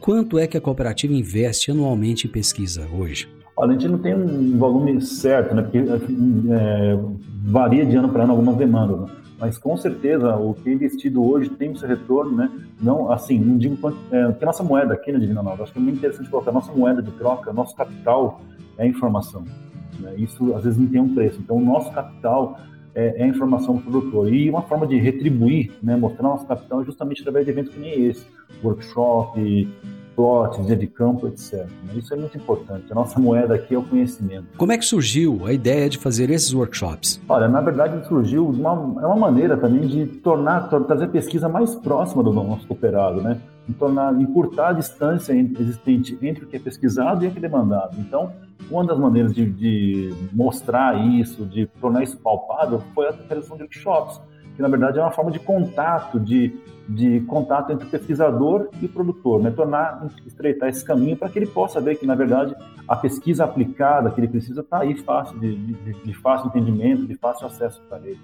Quanto 0.00 0.38
é 0.38 0.46
que 0.46 0.56
a 0.56 0.60
cooperativa 0.60 1.14
investe 1.14 1.70
anualmente 1.70 2.26
em 2.26 2.30
pesquisa 2.30 2.86
hoje? 2.92 3.33
Olha, 3.56 3.70
a 3.70 3.72
gente 3.74 3.88
não 3.88 3.98
tem 3.98 4.14
um 4.14 4.58
volume 4.58 5.00
certo, 5.00 5.54
né? 5.54 5.62
Porque 5.62 5.78
é, 5.78 6.98
varia 7.44 7.86
de 7.86 7.96
ano 7.96 8.08
para 8.08 8.24
ano 8.24 8.32
algumas 8.32 8.56
demandas, 8.56 9.00
né? 9.00 9.06
mas 9.38 9.58
com 9.58 9.76
certeza 9.76 10.36
o 10.36 10.54
que 10.54 10.70
é 10.70 10.72
investido 10.72 11.24
hoje 11.24 11.50
tem 11.50 11.70
o 11.70 11.76
seu 11.76 11.88
retorno, 11.88 12.36
né? 12.36 12.50
Não, 12.80 13.12
assim, 13.12 13.38
não 13.38 13.58
digo 13.58 13.76
quanto, 13.76 13.98
é, 14.10 14.32
que 14.32 14.42
a 14.42 14.46
nossa 14.46 14.62
moeda 14.62 14.94
aqui 14.94 15.12
na 15.12 15.18
Divina 15.18 15.42
Nova, 15.42 15.62
acho 15.62 15.72
que 15.72 15.78
é 15.78 15.82
muito 15.82 15.98
interessante 15.98 16.30
colocar, 16.30 16.50
a 16.50 16.54
nossa 16.54 16.72
moeda 16.72 17.02
de 17.02 17.10
troca, 17.12 17.52
nosso 17.52 17.76
capital 17.76 18.40
é 18.78 18.86
informação. 18.86 19.44
Né? 20.00 20.14
Isso 20.16 20.54
às 20.54 20.64
vezes 20.64 20.78
não 20.78 20.86
tem 20.86 21.00
um 21.00 21.14
preço. 21.14 21.40
Então, 21.40 21.56
o 21.56 21.64
nosso 21.64 21.92
capital 21.92 22.58
é, 22.94 23.22
é, 23.22 23.26
informação 23.26 23.76
do 23.76 23.82
produtor. 23.82 24.32
E 24.32 24.48
uma 24.48 24.62
forma 24.62 24.86
de 24.86 24.96
retribuir, 24.96 25.72
né, 25.82 25.96
mostrar 25.96 26.22
nosso 26.22 26.46
capital 26.46 26.80
é 26.80 26.84
justamente 26.84 27.20
através 27.20 27.44
de 27.44 27.50
eventos 27.50 27.74
que 27.74 27.80
nem 27.80 28.06
esse, 28.06 28.26
workshop, 28.62 29.68
plots, 30.14 30.64
dia 30.66 30.76
de 30.76 30.86
campo, 30.86 31.26
etc. 31.28 31.66
Isso 31.94 32.12
é 32.12 32.16
muito 32.16 32.36
importante. 32.36 32.90
A 32.90 32.94
nossa 32.94 33.18
moeda 33.18 33.54
aqui 33.54 33.74
é 33.74 33.78
o 33.78 33.82
conhecimento. 33.82 34.46
Como 34.56 34.72
é 34.72 34.78
que 34.78 34.84
surgiu 34.84 35.46
a 35.46 35.52
ideia 35.52 35.88
de 35.88 35.98
fazer 35.98 36.30
esses 36.30 36.52
workshops? 36.52 37.20
Olha, 37.28 37.48
na 37.48 37.60
verdade 37.60 38.06
surgiu 38.06 38.48
uma, 38.48 39.02
é 39.02 39.06
uma 39.06 39.16
maneira 39.16 39.56
também 39.56 39.86
de 39.86 40.06
tornar, 40.06 40.68
trazer 40.68 41.08
pesquisa 41.08 41.48
mais 41.48 41.74
próxima 41.74 42.22
do 42.22 42.32
nosso 42.32 42.66
cooperado, 42.66 43.20
né? 43.20 43.40
E 43.68 43.72
tornar, 43.72 44.20
encurtar 44.20 44.68
a 44.68 44.72
distância 44.72 45.32
existente 45.32 46.18
entre 46.20 46.44
o 46.44 46.46
que 46.46 46.56
é 46.56 46.60
pesquisado 46.60 47.24
e 47.24 47.28
o 47.28 47.30
que 47.30 47.38
é 47.38 47.40
demandado. 47.40 47.96
Então, 47.98 48.32
uma 48.70 48.84
das 48.84 48.98
maneiras 48.98 49.34
de, 49.34 49.46
de 49.46 50.14
mostrar 50.32 50.94
isso, 51.06 51.44
de 51.44 51.66
tornar 51.80 52.02
isso 52.02 52.16
palpável, 52.18 52.82
foi 52.94 53.08
a 53.08 53.14
realização 53.28 53.56
de 53.56 53.62
workshops 53.62 54.20
que 54.54 54.62
na 54.62 54.68
verdade 54.68 54.98
é 54.98 55.02
uma 55.02 55.10
forma 55.10 55.30
de 55.30 55.38
contato, 55.38 56.20
de, 56.20 56.56
de 56.88 57.20
contato 57.22 57.72
entre 57.72 57.86
o 57.86 57.90
pesquisador 57.90 58.68
e 58.80 58.86
o 58.86 58.88
produtor, 58.88 59.42
né? 59.42 59.50
tornar, 59.50 60.06
estreitar 60.26 60.68
esse 60.68 60.84
caminho 60.84 61.16
para 61.16 61.28
que 61.28 61.38
ele 61.38 61.46
possa 61.46 61.80
ver 61.80 61.96
que, 61.96 62.06
na 62.06 62.14
verdade, 62.14 62.54
a 62.86 62.96
pesquisa 62.96 63.44
aplicada 63.44 64.10
que 64.10 64.20
ele 64.20 64.28
precisa 64.28 64.60
está 64.60 64.80
aí 64.80 64.94
fácil, 64.96 65.38
de, 65.38 65.56
de, 65.56 65.92
de, 66.02 66.14
fácil 66.14 66.48
entendimento, 66.48 67.06
de 67.06 67.14
fácil 67.16 67.46
acesso 67.46 67.82
para 67.88 67.98
ele. 68.00 68.20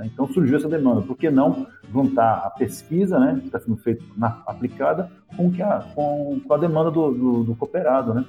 Né? 0.00 0.10
Então 0.12 0.26
surgiu 0.32 0.56
essa 0.56 0.68
demanda, 0.68 1.02
por 1.02 1.14
que 1.14 1.30
não 1.30 1.66
juntar 1.92 2.42
a 2.46 2.50
pesquisa 2.50 3.18
né, 3.18 3.36
que 3.38 3.46
está 3.46 3.60
sendo 3.60 3.76
feita 3.76 4.02
na, 4.16 4.42
aplicada 4.46 5.10
com, 5.36 5.50
que 5.50 5.60
a, 5.60 5.84
com, 5.94 6.40
com 6.40 6.54
a 6.54 6.56
demanda 6.56 6.90
do, 6.90 7.12
do, 7.12 7.44
do 7.44 7.54
cooperado, 7.54 8.14
né? 8.14 8.24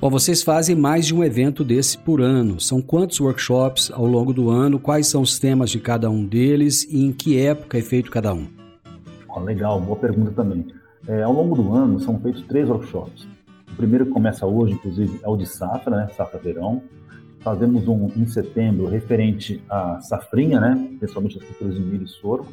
Bom, 0.00 0.10
vocês 0.10 0.42
fazem 0.42 0.74
mais 0.74 1.06
de 1.06 1.14
um 1.14 1.22
evento 1.22 1.62
desse 1.62 1.96
por 1.96 2.20
ano. 2.20 2.58
São 2.58 2.82
quantos 2.82 3.20
workshops 3.20 3.88
ao 3.92 4.04
longo 4.04 4.32
do 4.32 4.50
ano? 4.50 4.80
Quais 4.80 5.06
são 5.06 5.22
os 5.22 5.38
temas 5.38 5.70
de 5.70 5.78
cada 5.78 6.10
um 6.10 6.26
deles 6.26 6.82
e 6.90 7.04
em 7.04 7.12
que 7.12 7.38
época 7.38 7.78
é 7.78 7.82
feito 7.82 8.10
cada 8.10 8.34
um? 8.34 8.48
Oh, 9.28 9.38
legal, 9.38 9.80
boa 9.80 9.96
pergunta 9.96 10.32
também. 10.32 10.66
É, 11.06 11.22
ao 11.22 11.32
longo 11.32 11.54
do 11.54 11.72
ano 11.72 12.00
são 12.00 12.18
feitos 12.18 12.42
três 12.42 12.68
workshops. 12.68 13.28
O 13.72 13.76
primeiro 13.76 14.06
que 14.06 14.10
começa 14.10 14.44
hoje, 14.44 14.74
inclusive, 14.74 15.20
é 15.22 15.28
o 15.28 15.36
de 15.36 15.46
safra, 15.46 15.96
né? 15.96 16.08
Safra 16.16 16.40
verão. 16.40 16.82
Fazemos 17.42 17.88
um 17.88 18.10
em 18.16 18.26
setembro 18.26 18.86
referente 18.86 19.62
à 19.68 20.00
safrinha, 20.00 20.60
né? 20.60 20.88
Principalmente 20.98 21.38
as 21.38 21.44
culturas 21.44 21.74
de 21.74 21.80
milho 21.80 22.04
e 22.04 22.08
sorgo. 22.08 22.46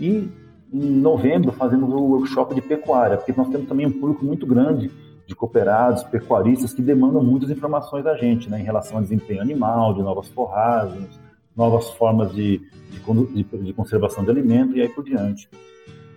E 0.00 0.28
em 0.72 0.80
novembro 0.80 1.52
fazemos 1.52 1.92
o 1.92 1.98
workshop 1.98 2.54
de 2.54 2.62
pecuária, 2.62 3.16
porque 3.16 3.32
nós 3.36 3.48
temos 3.48 3.68
também 3.68 3.86
um 3.86 3.92
público 3.92 4.24
muito 4.24 4.46
grande 4.46 4.90
de 5.26 5.34
cooperados, 5.34 6.02
pecuaristas 6.04 6.72
que 6.72 6.82
demandam 6.82 7.22
muitas 7.22 7.50
informações 7.50 8.04
da 8.04 8.16
gente, 8.16 8.50
né, 8.50 8.60
em 8.60 8.64
relação 8.64 8.96
ao 8.96 9.02
desempenho 9.02 9.40
animal, 9.40 9.94
de 9.94 10.02
novas 10.02 10.28
forragens, 10.28 11.08
novas 11.56 11.90
formas 11.90 12.34
de, 12.34 12.60
de, 12.90 13.42
de 13.44 13.72
conservação 13.72 14.24
de 14.24 14.30
alimento 14.30 14.76
e 14.76 14.82
aí 14.82 14.88
por 14.88 15.04
diante. 15.04 15.48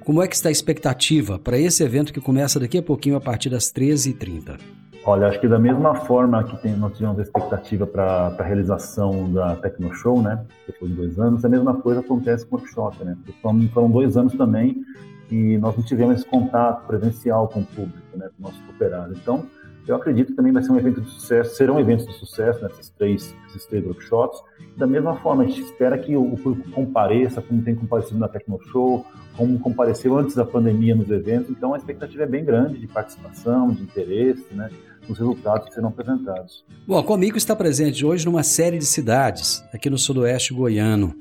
Como 0.06 0.22
é 0.22 0.28
que 0.28 0.36
está 0.36 0.50
a 0.50 0.52
expectativa 0.52 1.40
para 1.40 1.58
esse 1.58 1.84
evento 1.84 2.14
que 2.14 2.22
começa 2.22 2.60
daqui 2.60 2.78
a 2.78 2.84
pouquinho 2.84 3.16
a 3.16 3.22
partir 3.22 3.50
das 3.50 3.72
13h30? 3.74 4.60
Olha, 5.08 5.28
acho 5.28 5.40
que 5.40 5.48
da 5.48 5.60
mesma 5.60 5.94
forma 5.94 6.44
que 6.44 6.58
tem, 6.58 6.76
nós 6.76 6.98
tivemos 6.98 7.20
a 7.20 7.22
expectativa 7.22 7.86
para 7.86 8.36
a 8.40 8.44
realização 8.44 9.32
da 9.32 9.56
Tecnoshow, 9.56 10.20
né, 10.20 10.44
depois 10.66 10.90
de 10.90 10.98
dois 10.98 11.20
anos, 11.20 11.46
a 11.46 11.50
mesma 11.50 11.76
coisa 11.76 12.00
acontece 12.00 12.44
com 12.44 12.56
o 12.56 12.60
workshop, 12.60 13.04
né, 13.04 13.16
foram, 13.40 13.62
foram 13.70 13.92
dois 13.92 14.18
anos 14.18 14.34
também 14.34 14.84
que 15.30 15.60
nós 15.60 15.76
não 15.76 15.84
tivemos 15.84 16.16
esse 16.16 16.26
contato 16.26 16.88
presencial 16.88 17.48
com 17.48 17.60
o 17.60 17.66
público, 17.66 18.18
né, 18.18 18.30
com 18.36 18.44
o 18.44 18.48
nosso 18.48 18.60
cooperado. 18.64 19.14
Então, 19.14 19.46
eu 19.88 19.96
acredito 19.96 20.30
que 20.30 20.34
também 20.34 20.52
vai 20.52 20.64
ser 20.64 20.72
um 20.72 20.78
evento 20.78 21.00
de 21.00 21.10
sucesso, 21.12 21.56
serão 21.56 21.80
eventos 21.80 22.08
de 22.08 22.14
sucesso 22.14 22.64
nesses 22.64 22.90
três, 22.90 23.36
esses 23.48 23.66
três 23.68 23.86
workshops. 23.86 24.42
Da 24.76 24.88
mesma 24.88 25.16
forma, 25.18 25.44
a 25.44 25.46
gente 25.46 25.62
espera 25.62 25.98
que 26.00 26.16
o, 26.16 26.36
público 26.38 26.72
compareça, 26.72 27.42
como 27.42 27.62
tem 27.62 27.76
comparecido 27.76 28.18
na 28.20 28.28
Tecnoshow, 28.28 29.06
como 29.38 29.60
compareceu 29.60 30.18
antes 30.18 30.36
da 30.36 30.44
pandemia 30.44 30.96
nos 30.96 31.12
eventos. 31.12 31.52
Então, 31.52 31.76
a 31.76 31.78
expectativa 31.78 32.24
é 32.24 32.26
bem 32.26 32.44
grande 32.44 32.80
de 32.80 32.88
participação, 32.88 33.70
de 33.72 33.84
interesse, 33.84 34.52
né? 34.56 34.72
Nos 35.08 35.18
resultados 35.18 35.68
que 35.68 35.74
serão 35.74 35.90
apresentados. 35.90 36.66
Bom, 36.88 36.98
a 36.98 37.04
Comico 37.04 37.38
está 37.38 37.56
presente 37.56 38.06
hoje 38.06 38.26
numa 38.26 38.44
série 38.44 38.78
de 38.78 38.86
cidades 38.86 39.64
aqui 39.74 39.90
no 39.90 39.98
sudoeste 39.98 40.54
goiano. 40.54 41.16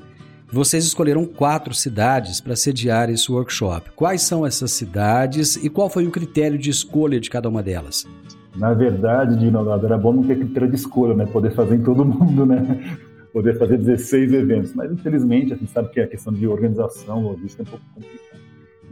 Vocês 0.53 0.85
escolheram 0.85 1.25
quatro 1.25 1.75
cidades 1.75 2.41
para 2.41 2.55
sediar 2.55 3.11
esse 3.11 3.31
workshop. 3.31 3.91
Quais 3.97 4.23
são 4.23 4.47
essas 4.47 4.71
cidades 4.73 5.57
e 5.57 5.69
qual 5.69 5.91
foi 5.91 6.07
o 6.07 6.11
critério 6.11 6.57
de 6.57 6.71
escolha 6.71 7.19
de 7.19 7.29
cada 7.29 7.49
uma 7.49 7.63
delas? 7.63 8.07
Na 8.57 8.73
verdade, 8.73 9.37
Dinaldo, 9.37 9.85
era 9.85 9.99
bom 9.99 10.13
não 10.13 10.23
ter 10.23 10.37
critério 10.37 10.69
de 10.69 10.77
escolha, 10.77 11.15
né? 11.15 11.27
Poder 11.27 11.51
fazer 11.55 11.75
em 11.75 11.83
todo 11.83 12.05
mundo, 12.07 12.47
né? 12.47 12.99
Poder 13.33 13.59
fazer 13.59 13.79
16 13.79 14.33
eventos. 14.33 14.75
Mas, 14.75 14.93
infelizmente, 14.93 15.53
a 15.53 15.57
gente 15.57 15.73
sabe 15.73 15.89
que 15.89 16.01
a 16.01 16.07
questão 16.07 16.33
de 16.33 16.47
organização, 16.47 17.21
logística 17.23 17.63
é 17.63 17.65
um 17.65 17.71
pouco 17.71 17.85
complicada. 17.95 18.34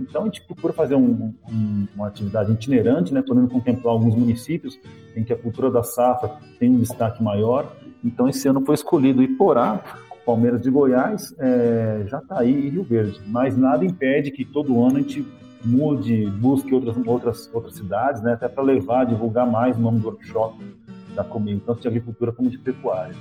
Então 0.08 0.22
a 0.22 0.24
gente 0.26 0.42
procura 0.42 0.72
fazer 0.72 0.94
um, 0.94 1.32
um, 1.50 1.86
uma 1.94 2.08
atividade 2.08 2.52
itinerante, 2.52 3.12
né, 3.14 3.22
podendo 3.22 3.48
contemplar 3.48 3.94
alguns 3.94 4.14
municípios 4.14 4.78
em 5.16 5.24
que 5.24 5.32
a 5.32 5.36
cultura 5.36 5.70
da 5.70 5.82
safra 5.82 6.36
tem 6.58 6.70
um 6.70 6.78
destaque 6.78 7.22
maior. 7.22 7.74
Então 8.04 8.28
esse 8.28 8.46
ano 8.48 8.64
foi 8.64 8.74
escolhido 8.74 9.22
Iporá, 9.22 9.82
Palmeiras 10.24 10.60
de 10.60 10.70
Goiás, 10.70 11.34
é, 11.38 12.04
Jataí 12.06 12.66
e 12.66 12.68
Rio 12.70 12.84
Verde. 12.84 13.20
Mas 13.26 13.56
nada 13.56 13.84
impede 13.84 14.30
que 14.30 14.44
todo 14.44 14.82
ano 14.84 14.98
a 14.98 15.00
gente 15.00 15.26
mude, 15.64 16.26
busque 16.26 16.74
outras, 16.74 16.96
outras, 17.06 17.50
outras 17.52 17.74
cidades, 17.76 18.22
né, 18.22 18.32
até 18.32 18.48
para 18.48 18.62
levar, 18.62 19.04
divulgar 19.04 19.46
mais 19.46 19.76
o 19.76 19.80
nome 19.80 20.00
do 20.00 20.08
workshop 20.08 20.56
da 21.14 21.22
Comigo, 21.22 21.60
tanto 21.64 21.82
de 21.82 21.88
agricultura 21.88 22.32
como 22.32 22.50
de 22.50 22.58
pecuária. 22.58 23.14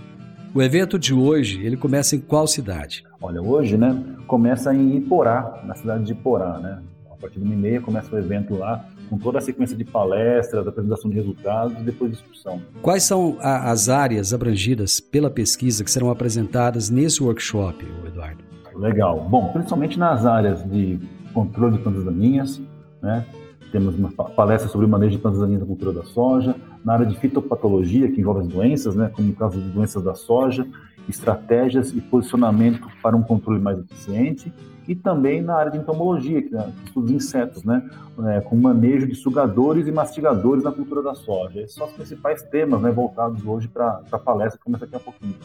O 0.54 0.62
evento 0.62 1.00
de 1.00 1.14
hoje, 1.14 1.66
ele 1.66 1.78
começa 1.78 2.14
em 2.14 2.20
qual 2.20 2.46
cidade? 2.46 3.06
Olha, 3.22 3.42
hoje, 3.42 3.78
né, 3.78 3.98
começa 4.28 4.74
em 4.76 4.98
Iporá, 4.98 5.62
na 5.66 5.74
cidade 5.76 6.04
de 6.04 6.12
Iporá, 6.12 6.60
né? 6.60 6.82
A 7.10 7.16
partir 7.16 7.40
de 7.40 7.46
uma 7.46 7.54
e 7.54 7.58
meia 7.58 7.80
começa 7.80 8.14
o 8.14 8.20
evento 8.20 8.58
lá, 8.58 8.84
com 9.10 9.18
toda 9.18 9.38
a 9.38 9.42
sequência 9.42 9.78
de 9.78 9.86
palestras, 9.86 10.68
apresentação 10.68 11.10
de 11.10 11.16
resultados 11.16 11.80
e 11.80 11.84
depois 11.84 12.12
discussão. 12.12 12.62
Quais 12.82 13.04
são 13.04 13.38
a, 13.40 13.72
as 13.72 13.88
áreas 13.88 14.34
abrangidas 14.34 15.00
pela 15.00 15.30
pesquisa 15.30 15.86
que 15.86 15.92
serão 15.92 16.10
apresentadas 16.10 16.90
nesse 16.90 17.24
workshop, 17.24 17.86
Eduardo? 18.06 18.44
Legal. 18.76 19.22
Bom, 19.30 19.54
principalmente 19.54 19.98
nas 19.98 20.26
áreas 20.26 20.70
de 20.70 21.00
controle 21.34 21.78
de 21.78 21.84
plantas 21.84 22.04
daninhas, 22.04 22.62
né? 23.02 23.26
Temos 23.71 23.95
uma 23.95 24.12
palestra 24.12 24.69
sobre 24.69 24.86
o 24.86 24.89
manejo 24.89 25.12
de 25.12 25.17
plantas 25.17 25.39
daninhas 25.39 25.62
na 25.62 25.67
cultura 25.67 25.93
da 25.93 26.03
soja, 26.03 26.55
na 26.84 26.93
área 26.93 27.05
de 27.05 27.17
fitopatologia, 27.17 28.12
que 28.12 28.19
envolve 28.19 28.41
as 28.41 28.47
doenças, 28.47 28.95
né, 28.95 29.10
como 29.15 29.29
no 29.29 29.36
caso 29.36 29.60
de 29.60 29.69
doenças 29.69 30.03
da 30.03 30.13
soja, 30.13 30.67
estratégias 31.07 31.91
e 31.91 32.01
posicionamento 32.01 32.88
para 33.01 33.15
um 33.15 33.23
controle 33.23 33.62
mais 33.62 33.79
eficiente, 33.79 34.51
e 34.88 34.95
também 34.95 35.41
na 35.41 35.55
área 35.55 35.71
de 35.71 35.77
entomologia, 35.77 36.41
que 36.41 36.53
é 36.55 36.69
estudos 36.86 37.12
insetos, 37.12 37.63
né, 37.63 37.89
é, 38.25 38.41
com 38.41 38.57
manejo 38.57 39.07
de 39.07 39.15
sugadores 39.15 39.88
e 39.88 39.91
mastigadores 39.91 40.63
na 40.63 40.71
cultura 40.71 41.01
da 41.01 41.15
soja. 41.15 41.62
Esses 41.62 41.75
são 41.75 41.88
os 41.88 41.93
principais 41.93 42.43
temas 42.43 42.81
né, 42.81 42.91
voltados 42.91 43.45
hoje 43.45 43.69
para 43.69 44.01
a 44.12 44.19
palestra 44.19 44.57
que 44.57 44.65
começa 44.65 44.86
daqui 44.86 44.97
a 44.97 44.99
pouquinho. 44.99 45.36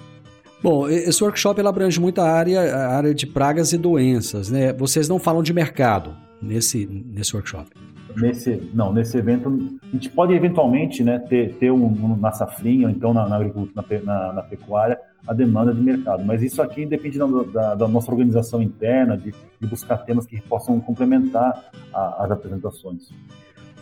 Bom, 0.63 0.89
esse 0.89 1.23
workshop 1.23 1.61
abrange 1.61 2.01
muita 2.01 2.25
área, 2.25 2.61
a 2.75 2.97
área 2.97 3.15
de 3.15 3.27
pragas 3.27 3.73
e 3.73 3.79
doenças, 3.79 4.51
né? 4.51 4.73
Vocês 4.73 5.07
não 5.07 5.19
falam 5.19 5.43
de 5.43 5.53
mercado 5.53 6.17
nesse, 6.41 6.87
nesse 6.87 7.37
workshop 7.37 7.71
nesse 8.17 8.71
não 8.73 8.93
nesse 8.93 9.17
evento 9.17 9.79
a 9.83 9.87
gente 9.93 10.09
pode 10.11 10.33
eventualmente 10.33 11.05
né 11.05 11.19
ter, 11.19 11.55
ter 11.55 11.71
um, 11.71 11.85
um 11.85 12.17
na 12.17 12.33
safrinha 12.33 12.89
ou 12.89 12.91
então 12.91 13.13
na, 13.13 13.29
na 13.29 13.37
agricultura 13.37 14.03
na, 14.03 14.33
na, 14.33 14.43
pecuária 14.43 14.99
a 15.27 15.35
demanda 15.35 15.75
de 15.75 15.81
mercado. 15.81 16.25
Mas 16.25 16.43
isso 16.43 16.63
aqui 16.63 16.87
depende 16.87 17.19
da, 17.19 17.27
da, 17.27 17.75
da 17.75 17.89
nossa 17.89 18.11
organização 18.11 18.63
interna 18.63 19.17
de, 19.17 19.35
de, 19.61 19.67
buscar 19.67 19.99
temas 19.99 20.25
que 20.25 20.41
possam 20.43 20.79
complementar 20.81 21.65
a, 21.93 22.25
as 22.25 22.31
apresentações. 22.31 23.11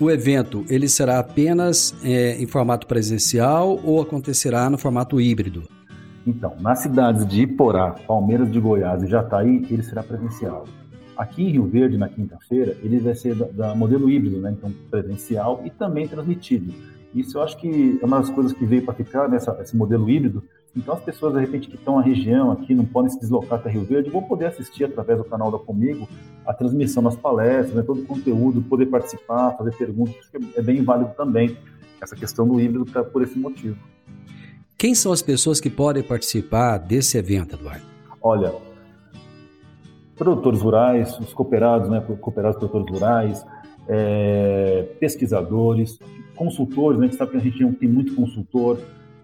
O 0.00 0.10
evento 0.10 0.64
ele 0.68 0.88
será 0.88 1.18
apenas 1.18 1.94
é, 2.02 2.42
em 2.42 2.46
formato 2.46 2.86
presencial 2.86 3.78
ou 3.84 4.00
acontecerá 4.00 4.68
no 4.70 4.78
formato 4.78 5.20
híbrido? 5.20 5.64
Então 6.26 6.54
nas 6.60 6.80
cidades 6.80 7.26
de 7.26 7.42
Iporá 7.42 7.94
Palmeiras 8.06 8.50
de 8.50 8.58
Goiás 8.58 9.02
e 9.02 9.06
Jataí 9.06 9.66
ele 9.70 9.82
será 9.82 10.02
presencial 10.02 10.64
Aqui 11.16 11.42
em 11.42 11.50
Rio 11.50 11.66
Verde, 11.66 11.96
na 11.96 12.08
quinta-feira, 12.08 12.76
ele 12.82 12.98
vai 12.98 13.14
ser 13.14 13.34
da, 13.34 13.46
da, 13.46 13.74
modelo 13.74 14.10
híbrido, 14.10 14.38
né? 14.38 14.54
então 14.56 14.72
presencial 14.90 15.62
e 15.64 15.70
também 15.70 16.08
transmitido. 16.08 16.74
Isso 17.14 17.38
eu 17.38 17.42
acho 17.42 17.56
que 17.58 17.98
é 18.02 18.04
uma 18.04 18.18
das 18.18 18.30
coisas 18.30 18.52
que 18.52 18.66
veio 18.66 18.84
para 18.84 18.94
ficar 18.94 19.28
nessa 19.28 19.56
esse 19.60 19.76
modelo 19.76 20.10
híbrido. 20.10 20.42
Então 20.76 20.92
as 20.92 21.00
pessoas 21.00 21.34
de 21.34 21.40
repente 21.40 21.68
que 21.68 21.76
estão 21.76 21.96
na 21.96 22.02
região 22.02 22.50
aqui 22.50 22.74
não 22.74 22.84
podem 22.84 23.10
se 23.10 23.20
deslocar 23.20 23.60
até 23.60 23.70
Rio 23.70 23.84
Verde 23.84 24.10
vão 24.10 24.22
poder 24.22 24.46
assistir 24.46 24.84
através 24.84 25.18
do 25.18 25.24
canal 25.24 25.52
da 25.52 25.58
Comigo 25.58 26.08
a 26.44 26.52
transmissão 26.52 27.02
das 27.02 27.14
palestras, 27.14 27.76
né? 27.76 27.82
todo 27.82 28.00
o 28.00 28.04
conteúdo, 28.04 28.60
poder 28.62 28.86
participar, 28.86 29.56
fazer 29.56 29.76
perguntas, 29.76 30.16
é 30.56 30.60
bem 30.60 30.82
válido 30.82 31.12
também 31.16 31.56
essa 32.00 32.16
questão 32.16 32.46
do 32.46 32.60
híbrido 32.60 32.84
por 33.04 33.22
esse 33.22 33.38
motivo. 33.38 33.76
Quem 34.76 34.94
são 34.94 35.12
as 35.12 35.22
pessoas 35.22 35.60
que 35.60 35.70
podem 35.70 36.02
participar 36.02 36.78
desse 36.78 37.16
evento, 37.16 37.54
Eduardo? 37.54 37.84
Olha, 38.20 38.52
produtores 40.16 40.60
rurais, 40.60 41.18
os 41.18 41.32
cooperados, 41.32 41.88
né, 41.88 42.00
cooperados 42.20 42.58
produtores 42.58 42.90
rurais, 42.90 43.46
é, 43.88 44.88
pesquisadores, 44.98 45.98
consultores, 46.34 46.98
né, 46.98 47.06
a 47.06 47.08
gente 47.08 47.18
sabe 47.18 47.32
que 47.32 47.36
a 47.36 47.40
gente 47.40 47.72
tem 47.74 47.88
muito 47.88 48.14
consultor, 48.14 48.78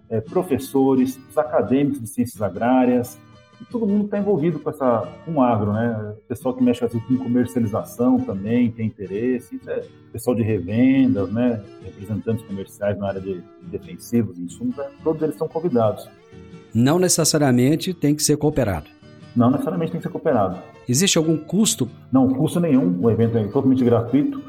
é, 0.09 0.20
professores, 0.20 1.18
os 1.29 1.38
acadêmicos 1.38 2.00
de 2.00 2.09
ciências 2.09 2.42
agrárias, 2.42 3.18
e 3.61 3.64
todo 3.66 3.87
mundo 3.87 4.07
está 4.07 4.18
envolvido 4.18 4.59
com 4.59 4.70
essa 4.70 5.07
com 5.26 5.42
agro, 5.42 5.72
né? 5.74 6.14
Pessoal 6.26 6.55
que 6.55 6.62
mexe 6.62 6.87
com 6.88 7.18
comercialização 7.18 8.18
também 8.18 8.70
tem 8.70 8.87
interesse, 8.87 9.61
é, 9.66 9.85
pessoal 10.11 10.35
de 10.35 10.42
revendas, 10.42 11.31
né? 11.31 11.62
Representantes 11.85 12.42
comerciais 12.46 12.98
na 12.98 13.09
área 13.09 13.20
de 13.20 13.42
defensivos, 13.61 14.38
insumos, 14.38 14.79
é, 14.79 14.88
todos 15.05 15.20
eles 15.20 15.37
são 15.37 15.46
convidados. 15.46 16.09
Não 16.72 16.98
necessariamente 16.98 17.92
tem 17.92 18.14
que 18.14 18.22
ser 18.22 18.38
cooperado. 18.38 18.88
Não 19.35 19.51
necessariamente 19.51 19.93
tem 19.93 20.01
que 20.01 20.07
ser 20.07 20.12
cooperado. 20.12 20.59
Existe 20.88 21.19
algum 21.19 21.37
custo? 21.37 21.88
Não, 22.11 22.29
custo 22.29 22.59
nenhum. 22.59 22.99
O 23.01 23.11
evento 23.11 23.38
é 23.38 23.45
totalmente 23.45 23.85
gratuito. 23.85 24.43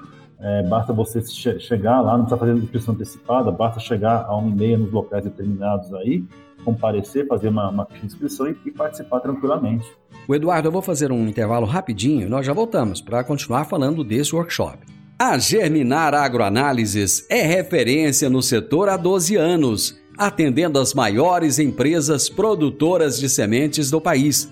É, 0.44 0.63
basta 0.63 0.91
você 0.91 1.22
che 1.22 1.60
chegar 1.60 2.02
lá, 2.02 2.17
não 2.17 2.26
precisa 2.26 2.39
fazer 2.39 2.58
inscrição 2.58 2.96
antecipada, 2.96 3.52
basta 3.52 3.80
chegar 3.80 4.26
a 4.26 4.36
uma 4.36 4.50
e 4.50 4.56
meia 4.56 4.78
nos 4.78 4.91
locais 4.91 5.24
determinados 5.24 5.94
aí, 5.94 6.26
comparecer, 6.65 7.28
fazer 7.28 7.50
uma, 7.50 7.70
uma 7.70 7.88
inscrição 8.04 8.48
e, 8.48 8.58
e 8.65 8.72
participar 8.72 9.20
tranquilamente. 9.20 9.86
O 10.28 10.34
Eduardo, 10.34 10.67
eu 10.67 10.72
vou 10.72 10.82
fazer 10.82 11.12
um 11.12 11.28
intervalo 11.28 11.67
rapidinho, 11.67 12.28
nós 12.28 12.44
já 12.44 12.54
voltamos 12.54 13.00
para 13.02 13.24
continuar 13.24 13.65
falando 13.65 14.04
desse 14.04 14.36
workshop. 14.36 14.80
A 15.20 15.38
Germinar 15.38 16.15
Agroanálises 16.15 17.24
é 17.30 17.44
referência 17.44 18.28
no 18.28 18.41
setor 18.41 18.89
há 18.89 18.98
12 18.98 19.36
anos, 19.36 19.96
atendendo 20.17 20.80
as 20.80 20.96
maiores 20.96 21.60
empresas 21.60 22.28
produtoras 22.30 23.20
de 23.20 23.30
sementes 23.30 23.91
do 23.91 24.02
país 24.02 24.52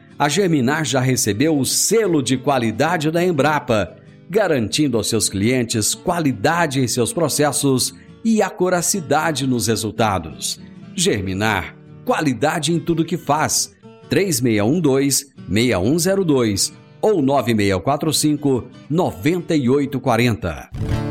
a 0.21 0.29
Germinar 0.29 0.85
já 0.85 0.99
recebeu 0.99 1.57
o 1.57 1.65
selo 1.65 2.21
de 2.21 2.37
qualidade 2.37 3.09
da 3.09 3.25
Embrapa, 3.25 3.95
garantindo 4.29 4.95
aos 4.95 5.09
seus 5.09 5.27
clientes 5.27 5.95
qualidade 5.95 6.79
em 6.79 6.87
seus 6.87 7.11
processos 7.11 7.95
e 8.23 8.39
acuracidade 8.39 9.47
nos 9.47 9.65
resultados. 9.65 10.61
Germinar, 10.95 11.75
qualidade 12.05 12.71
em 12.71 12.79
tudo 12.79 13.03
que 13.03 13.17
faz. 13.17 13.75
3612-6102 14.11 16.71
ou 17.01 17.19
9645 17.19 18.65
9840. 18.91 20.69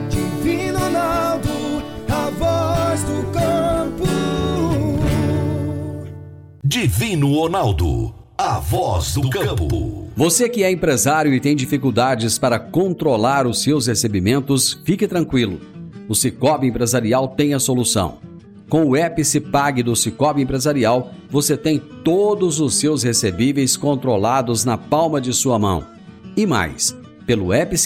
Divino 0.09 0.79
Ronaldo, 0.79 1.49
a 2.09 2.31
voz 2.31 3.03
do 3.03 3.25
campo. 3.33 4.05
Divino 6.63 7.35
Ronaldo, 7.35 8.20
a 8.43 8.59
voz 8.59 9.13
do 9.13 9.29
campo. 9.29 10.09
Você 10.17 10.49
que 10.49 10.65
é 10.65 10.73
empresário 10.73 11.35
e 11.35 11.39
tem 11.39 11.55
dificuldades 11.55 12.39
para 12.39 12.59
controlar 12.59 13.47
os 13.47 13.63
seus 13.63 13.87
recebimentos, 13.87 14.81
fique 14.83 15.07
tranquilo. 15.07 15.61
O 16.09 16.15
Cicobi 16.15 16.67
Empresarial 16.67 17.29
tem 17.29 17.53
a 17.53 17.61
solução. 17.61 18.17
Com 18.67 18.87
o 18.87 18.97
app 18.97 19.23
do 19.85 19.95
Cicobi 19.95 20.41
Empresarial, 20.41 21.13
você 21.29 21.55
tem 21.55 21.79
todos 21.79 22.61
os 22.61 22.77
seus 22.77 23.03
recebíveis 23.03 23.77
controlados 23.77 24.65
na 24.65 24.79
palma 24.79 25.21
de 25.21 25.35
sua 25.35 25.59
mão. 25.59 25.85
E 26.35 26.47
mais, 26.47 26.97
pelo 27.27 27.53
app 27.53 27.77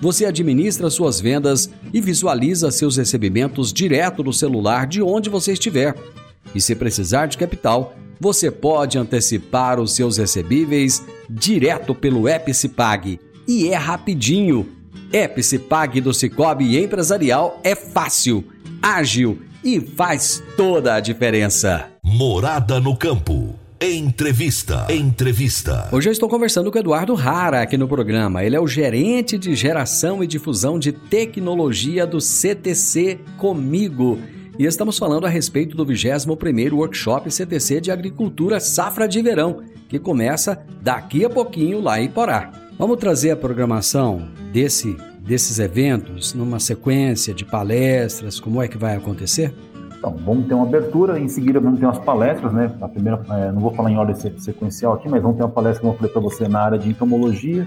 você 0.00 0.24
administra 0.24 0.88
suas 0.88 1.20
vendas 1.20 1.68
e 1.92 2.00
visualiza 2.00 2.70
seus 2.70 2.96
recebimentos 2.96 3.72
direto 3.72 4.22
no 4.22 4.32
celular 4.32 4.86
de 4.86 5.02
onde 5.02 5.28
você 5.28 5.52
estiver. 5.52 5.96
E 6.54 6.60
se 6.60 6.76
precisar 6.76 7.26
de 7.26 7.36
capital, 7.36 7.96
você 8.24 8.50
pode 8.50 8.96
antecipar 8.96 9.78
os 9.78 9.94
seus 9.94 10.16
recebíveis 10.16 11.04
direto 11.28 11.94
pelo 11.94 12.26
app 12.26 12.54
Cipag. 12.54 13.20
E 13.46 13.68
é 13.68 13.76
rapidinho. 13.76 14.66
App 15.12 15.42
Cipag 15.42 16.00
do 16.00 16.14
Cicobi 16.14 16.82
Empresarial 16.82 17.60
é 17.62 17.74
fácil, 17.74 18.42
ágil 18.80 19.42
e 19.62 19.78
faz 19.78 20.42
toda 20.56 20.94
a 20.94 21.00
diferença. 21.00 21.90
Morada 22.02 22.80
no 22.80 22.96
campo. 22.96 23.58
Entrevista. 23.78 24.86
Entrevista. 24.88 25.90
Hoje 25.92 26.08
eu 26.08 26.12
estou 26.12 26.26
conversando 26.26 26.72
com 26.72 26.78
o 26.78 26.80
Eduardo 26.80 27.12
Rara 27.12 27.60
aqui 27.60 27.76
no 27.76 27.86
programa. 27.86 28.42
Ele 28.42 28.56
é 28.56 28.60
o 28.60 28.66
gerente 28.66 29.36
de 29.36 29.54
geração 29.54 30.24
e 30.24 30.26
difusão 30.26 30.78
de 30.78 30.92
tecnologia 30.92 32.06
do 32.06 32.22
CTC 32.22 33.18
Comigo. 33.36 34.18
E 34.56 34.64
estamos 34.66 34.96
falando 34.96 35.26
a 35.26 35.28
respeito 35.28 35.76
do 35.76 35.84
21º 35.84 36.74
Workshop 36.74 37.28
CTC 37.28 37.80
de 37.80 37.90
Agricultura 37.90 38.60
Safra 38.60 39.08
de 39.08 39.20
Verão, 39.20 39.62
que 39.88 39.98
começa 39.98 40.64
daqui 40.80 41.24
a 41.24 41.30
pouquinho 41.30 41.80
lá 41.80 42.00
em 42.00 42.08
Porá. 42.08 42.52
Vamos 42.78 42.98
trazer 42.98 43.32
a 43.32 43.36
programação 43.36 44.28
desse 44.52 44.96
desses 45.18 45.58
eventos 45.58 46.34
numa 46.34 46.60
sequência 46.60 47.32
de 47.34 47.44
palestras? 47.44 48.38
Como 48.38 48.62
é 48.62 48.68
que 48.68 48.76
vai 48.76 48.94
acontecer? 48.94 49.54
Então, 49.98 50.14
vamos 50.18 50.46
ter 50.46 50.54
uma 50.54 50.66
abertura, 50.66 51.18
em 51.18 51.28
seguida 51.28 51.58
vamos 51.58 51.80
ter 51.80 51.86
umas 51.86 51.98
palestras, 51.98 52.52
né? 52.52 52.70
A 52.80 52.88
primeira, 52.88 53.24
é, 53.30 53.50
não 53.50 53.60
vou 53.60 53.72
falar 53.72 53.90
em 53.90 53.96
ordem 53.96 54.14
sequencial 54.14 54.92
aqui, 54.92 55.08
mas 55.08 55.22
vamos 55.22 55.38
ter 55.38 55.42
uma 55.42 55.50
palestra, 55.50 55.80
como 55.80 55.94
eu 55.94 55.96
falei 55.96 56.12
para 56.12 56.20
você, 56.20 56.46
na 56.46 56.60
área 56.60 56.78
de 56.78 56.90
entomologia, 56.90 57.66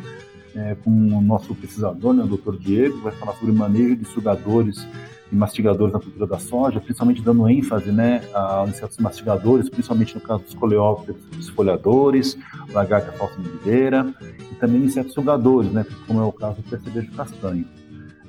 é, 0.56 0.76
com 0.76 0.91
o 0.91 1.21
nosso 1.21 1.54
pesquisador, 1.56 2.13
né, 2.13 2.23
o 2.23 2.28
Dr. 2.28 2.58
Diego, 2.60 3.02
vai 3.02 3.12
falar 3.13 3.34
sobre 3.34 3.54
manejo 3.54 3.95
de 3.95 4.06
sugadores 4.06 4.88
e 5.32 5.36
mastigadores 5.36 5.94
na 5.94 6.00
cultura 6.00 6.26
da 6.26 6.40
soja, 6.40 6.80
principalmente 6.80 7.22
dando 7.22 7.48
ênfase 7.50 7.92
né, 7.92 8.22
a 8.34 8.66
insetos 8.68 8.98
mastigadores, 8.98 9.70
principalmente 9.70 10.16
no 10.16 10.22
caso 10.22 10.44
dos 10.44 10.54
coleópteros 10.54 11.22
esfolhadores, 11.40 12.38
lagarta 12.72 13.12
falsa 13.13 13.40
medideira, 13.40 14.13
e 14.52 14.56
também 14.56 14.84
insetos 14.84 15.13
sugadores, 15.13 15.72
né, 15.72 15.86
como 16.06 16.22
é 16.22 16.24
o 16.24 16.32
caso 16.32 16.62
do 16.62 16.70
percevejo 16.70 17.12
castanho. 17.12 17.66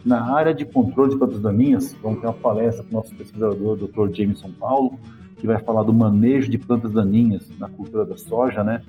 Na 0.05 0.35
área 0.35 0.55
de 0.55 0.65
controle 0.65 1.13
de 1.13 1.19
plantas 1.19 1.41
daninhas, 1.41 1.95
vamos 2.03 2.21
ter 2.21 2.27
uma 2.27 2.33
palestra 2.33 2.85
com 2.85 2.91
o 2.91 2.99
nosso 2.99 3.15
pesquisador, 3.15 3.77
Dr. 3.77 4.15
Jameson 4.15 4.51
Paulo, 4.59 4.99
que 5.37 5.47
vai 5.47 5.59
falar 5.61 5.85
do 5.85 5.93
manejo 5.93 6.51
de 6.51 6.59
plantas 6.59 6.93
daninhas 6.93 7.49
na 7.59 7.69
cultura 7.69 8.05
da 8.05 8.17
soja, 8.17 8.65
né, 8.65 8.83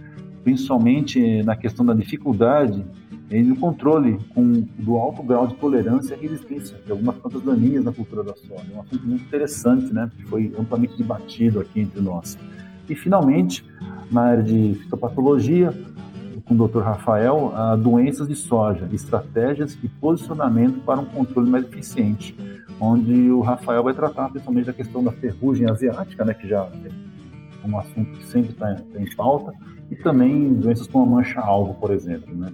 principalmente 0.44 1.44
na 1.44 1.56
questão 1.56 1.86
da 1.86 1.94
dificuldade 1.94 2.84
e 3.30 3.44
no 3.44 3.56
controle 3.56 4.20
com, 4.34 4.66
do 4.78 4.98
alto 4.98 5.22
grau 5.22 5.46
de 5.46 5.56
tolerância 5.56 6.16
e 6.16 6.18
resistência 6.18 6.78
de 6.84 6.92
algumas 6.92 7.16
plantas 7.18 7.44
daninhas 7.44 7.84
na 7.84 7.92
cultura 7.92 8.24
da 8.24 8.36
soja. 8.36 8.66
É 8.74 8.78
um 8.78 8.82
assunto 8.82 9.06
muito 9.06 9.24
interessante, 9.24 9.94
né, 9.94 10.10
que 10.16 10.24
foi 10.24 10.54
amplamente 10.58 10.98
debatido 10.98 11.60
aqui 11.60 11.82
entre 11.82 12.02
nós. 12.02 12.38
E, 12.90 12.96
finalmente, 12.96 13.64
na 14.12 14.22
área 14.22 14.44
de 14.44 14.74
fitopatologia, 14.82 15.72
com 16.46 16.56
o 16.56 16.68
Dr. 16.68 16.80
Rafael, 16.80 17.54
doenças 17.80 18.28
de 18.28 18.34
soja, 18.34 18.90
estratégias 18.92 19.78
e 19.84 19.88
posicionamento 19.88 20.80
para 20.82 21.00
um 21.00 21.06
controle 21.06 21.48
mais 21.48 21.64
eficiente, 21.66 22.36
onde 22.80 23.30
o 23.30 23.42
Rafael 23.42 23.84
vai 23.84 23.94
tratar 23.94 24.30
principalmente 24.30 24.66
da 24.66 24.74
questão 24.74 25.04
da 25.04 25.12
ferrugem 25.12 25.70
asiática, 25.70 26.26
né, 26.26 26.34
que 26.34 26.48
já 26.48 26.68
é 27.64 27.68
um 27.68 27.78
assunto 27.78 28.18
que 28.18 28.26
sempre 28.26 28.52
está 28.52 28.74
tá 28.74 29.00
em 29.00 29.16
pauta, 29.16 29.54
e 29.92 29.96
também 29.96 30.52
doenças 30.56 30.88
como 30.88 31.04
a 31.06 31.18
mancha-alvo, 31.18 31.76
por 31.76 31.92
exemplo, 31.92 32.36
né. 32.36 32.52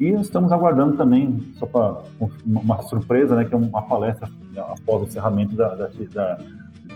E 0.00 0.08
estamos 0.14 0.50
aguardando 0.50 0.96
também, 0.96 1.38
só 1.58 1.66
para 1.66 1.98
uma 2.46 2.82
surpresa, 2.84 3.36
né, 3.36 3.44
que 3.44 3.52
é 3.52 3.56
uma 3.56 3.82
palestra 3.82 4.30
após 4.56 5.02
o 5.02 5.04
encerramento 5.04 5.54
da, 5.54 5.74
da, 5.74 5.90
da, 6.14 6.38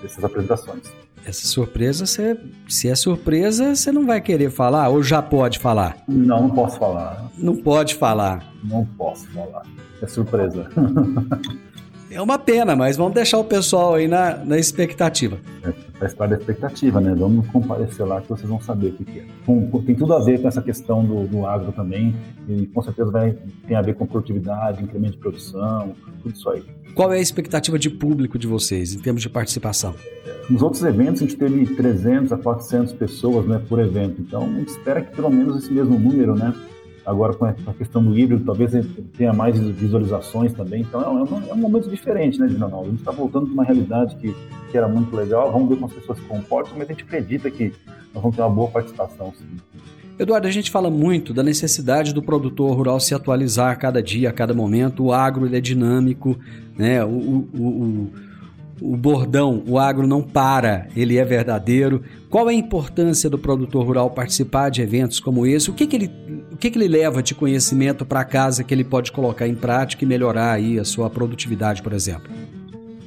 dessas 0.01 0.25
apresentações. 0.25 0.91
Essa 1.27 1.47
surpresa, 1.47 2.07
você, 2.07 2.39
se 2.67 2.89
é 2.89 2.95
surpresa, 2.95 3.75
você 3.75 3.93
não 3.93 4.07
vai 4.07 4.23
querer 4.23 4.51
falar 4.51 4.89
ou 4.89 5.03
já 5.03 5.21
pode 5.21 5.59
falar? 5.59 5.99
Não, 6.09 6.43
não 6.43 6.51
posso 6.51 6.79
falar. 6.79 7.31
Não 7.37 7.57
pode 7.57 7.95
falar. 7.95 8.43
Não 8.63 8.87
posso 8.87 9.27
falar. 9.33 9.63
É 10.03 10.07
surpresa. 10.07 10.67
É 12.15 12.23
uma 12.23 12.39
pena, 12.39 12.77
mas 12.77 12.97
vamos 12.97 13.13
deixar 13.13 13.39
o 13.39 13.45
pessoal 13.45 13.97
aí 13.97 14.07
na, 14.07 14.37
na 14.37 14.57
expectativa. 14.57 15.37
É, 15.65 15.73
faz 15.99 16.15
parte 16.15 16.31
da 16.31 16.37
expectativa, 16.37 17.01
né? 17.01 17.13
Vamos 17.13 17.45
comparecer 17.49 18.07
lá 18.07 18.21
que 18.21 18.29
vocês 18.29 18.49
vão 18.49 18.61
saber 18.61 18.91
o 18.91 18.93
que, 18.93 19.19
é. 19.19 19.25
Com, 19.45 19.69
tem 19.83 19.97
tudo 19.97 20.15
a 20.15 20.23
ver 20.23 20.41
com 20.41 20.47
essa 20.47 20.63
questão 20.63 21.05
do, 21.05 21.27
do 21.27 21.45
agro 21.45 21.73
também, 21.73 22.15
e 22.49 22.67
com 22.67 22.81
certeza 22.83 23.11
vai, 23.11 23.37
tem 23.67 23.77
a 23.77 23.83
ver 23.83 23.97
com 23.97 24.07
produtividade, 24.07 24.85
incremento 24.85 25.15
de 25.15 25.19
produção, 25.19 25.93
tudo 26.23 26.33
isso 26.33 26.49
aí. 26.51 26.63
Qual 26.95 27.13
é 27.13 27.17
a 27.17 27.21
expectativa 27.21 27.77
de 27.81 27.91
público 27.91 28.39
de 28.39 28.47
vocês, 28.47 28.95
em 28.95 29.01
termos 29.01 29.21
de 29.21 29.29
participação? 29.29 29.93
Nos 30.49 30.63
outros 30.63 30.85
eventos, 30.85 31.21
a 31.21 31.25
gente 31.25 31.37
teve 31.37 31.67
300 31.75 32.33
a 32.33 32.39
400 32.39 32.93
pessoas 32.93 33.45
né, 33.45 33.61
por 33.69 33.81
evento, 33.81 34.21
então 34.21 34.45
a 34.45 34.59
gente 34.61 34.69
espera 34.69 35.03
que 35.03 35.17
pelo 35.17 35.31
menos 35.31 35.65
esse 35.65 35.73
mesmo 35.73 35.99
número, 35.99 36.37
né? 36.37 36.55
Agora, 37.07 37.35
com 37.35 37.45
a 37.45 37.75
questão 37.75 38.03
do 38.03 38.19
híbrido, 38.19 38.45
talvez 38.45 38.73
tenha 39.17 39.33
mais 39.33 39.59
visualizações 39.59 40.53
também. 40.55 40.81
Então, 40.81 41.03
é 41.03 41.09
um, 41.09 41.51
é 41.51 41.53
um 41.53 41.57
momento 41.57 41.91
diferente, 41.91 42.39
né, 42.41 42.47
Dinanal? 42.47 42.83
A 42.83 42.87
gente 42.87 43.01
está 43.01 43.11
voltando 43.11 43.47
para 43.47 43.55
uma 43.55 43.65
realidade 43.65 44.17
que, 44.17 44.35
que 44.71 44.77
era 44.77 44.89
muito 44.89 45.15
legal. 45.15 45.53
Vamos 45.53 45.69
ver 45.69 45.75
como 45.75 45.87
as 45.87 45.93
pessoas 45.93 46.19
se 46.19 46.25
comportam, 46.25 46.73
mas 46.79 46.89
a 46.89 46.93
gente 46.93 47.05
acredita 47.05 47.51
que 47.51 47.73
nós 48.15 48.23
vamos 48.23 48.37
ter 48.37 48.43
uma 48.43 48.51
boa 48.51 48.71
participação, 48.71 49.33
sim. 49.37 49.45
Eduardo, 50.19 50.47
a 50.47 50.51
gente 50.51 50.71
fala 50.71 50.91
muito 50.91 51.35
da 51.35 51.43
necessidade 51.43 52.15
do 52.15 52.23
produtor 52.23 52.75
rural 52.77 53.01
se 53.01 53.15
atualizar 53.15 53.73
a 53.73 53.77
cada 53.77 54.01
dia, 54.01 54.31
a 54.31 54.33
cada 54.33 54.55
momento. 54.55 55.05
O 55.05 55.13
agro 55.13 55.53
é 55.53 55.61
dinâmico, 55.61 56.39
né? 56.79 57.05
o, 57.05 57.09
o, 57.09 57.59
o 57.59 58.11
o 58.81 58.97
bordão, 58.97 59.63
o 59.67 59.79
agro 59.79 60.07
não 60.07 60.23
para, 60.23 60.89
ele 60.97 61.17
é 61.17 61.25
verdadeiro. 61.25 62.03
Qual 62.29 62.49
é 62.51 62.53
a 62.53 62.57
importância 62.57 63.31
do 63.31 63.39
produtor 63.39 63.87
rural 63.87 64.11
participar 64.11 64.71
de 64.71 64.83
eventos 64.83 65.21
como 65.21 65.47
esse? 65.47 65.71
O 65.71 65.73
que, 65.73 65.87
que, 65.87 65.97
ele, 65.97 66.11
o 66.55 66.57
que, 66.57 66.71
que 66.71 66.79
ele 66.79 66.87
leva 66.87 67.21
de 67.21 67.35
conhecimento 67.35 68.07
para 68.07 68.25
casa 68.25 68.63
que 68.63 68.73
ele 68.73 68.85
pode 68.85 69.11
colocar 69.11 69.49
em 69.49 69.57
prática 69.57 70.05
e 70.05 70.07
melhorar 70.07 70.53
aí 70.53 70.79
a 70.79 70.85
sua 70.85 71.11
produtividade, 71.11 71.83
por 71.83 71.93
exemplo? 71.93 72.31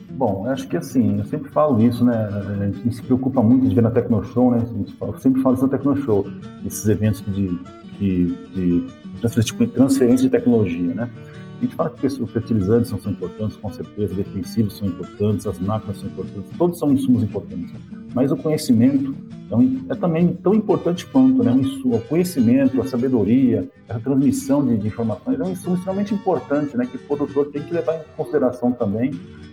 Bom, 0.10 0.46
acho 0.48 0.68
que 0.68 0.76
assim, 0.76 1.20
eu 1.20 1.26
sempre 1.26 1.50
falo 1.52 1.82
isso, 1.82 2.04
né? 2.04 2.28
A 2.60 2.66
gente 2.66 2.96
se 2.96 3.02
preocupa 3.02 3.42
muito 3.42 3.70
de 3.70 3.74
ver 3.74 3.82
na 3.82 3.90
Tecnoshow, 3.90 4.52
né? 4.52 4.66
Eu 5.00 5.18
sempre 5.20 5.42
falo 5.42 5.56
isso 5.56 5.64
na 5.64 5.70
Tecnoshow, 5.70 6.28
esses 6.66 6.86
eventos 6.90 7.24
de, 7.28 7.58
de, 7.98 8.36
de 8.54 8.88
transferência 9.22 10.18
de 10.18 10.30
tecnologia, 10.30 10.94
né? 10.94 11.10
A 11.58 11.60
gente 11.62 11.76
fala 11.76 11.90
que 11.90 12.06
os 12.06 12.32
fertilizantes 12.32 12.90
são, 12.90 13.00
são 13.00 13.12
importantes, 13.12 13.58
com 13.58 13.72
certeza, 13.72 14.14
defensivos 14.14 14.78
são 14.78 14.88
importantes, 14.88 15.48
as 15.48 15.60
máquinas 15.60 15.98
são 15.98 16.08
importantes, 16.08 16.52
todos 16.56 16.78
são 16.78 16.92
insumos 16.92 17.24
importantes. 17.24 17.74
Mas 18.14 18.32
o 18.32 18.38
conhecimento 18.38 19.16
é, 19.52 19.94
é 19.94 19.96
também 19.96 20.34
tão 20.34 20.54
importante 20.54 21.06
quanto, 21.06 21.44
né? 21.44 21.54
O 21.84 22.00
conhecimento, 22.02 22.80
a 22.80 22.86
sabedoria, 22.86 23.68
a 23.90 24.00
transmissão 24.00 24.64
de, 24.66 24.78
de, 24.78 24.88
informações 24.88 25.40
é 25.40 25.44
um 25.44 25.52
insumo 25.52 25.76
extremamente 25.76 26.14
importante, 26.14 26.78
né? 26.78 26.86
Que 26.86 26.98
o 26.98 27.00
produtor 27.00 27.48
tem 27.48 27.64
que 27.64 27.74
levar 27.74 27.96
em 27.96 28.04
consideração 28.16 28.72
também, 28.72 29.12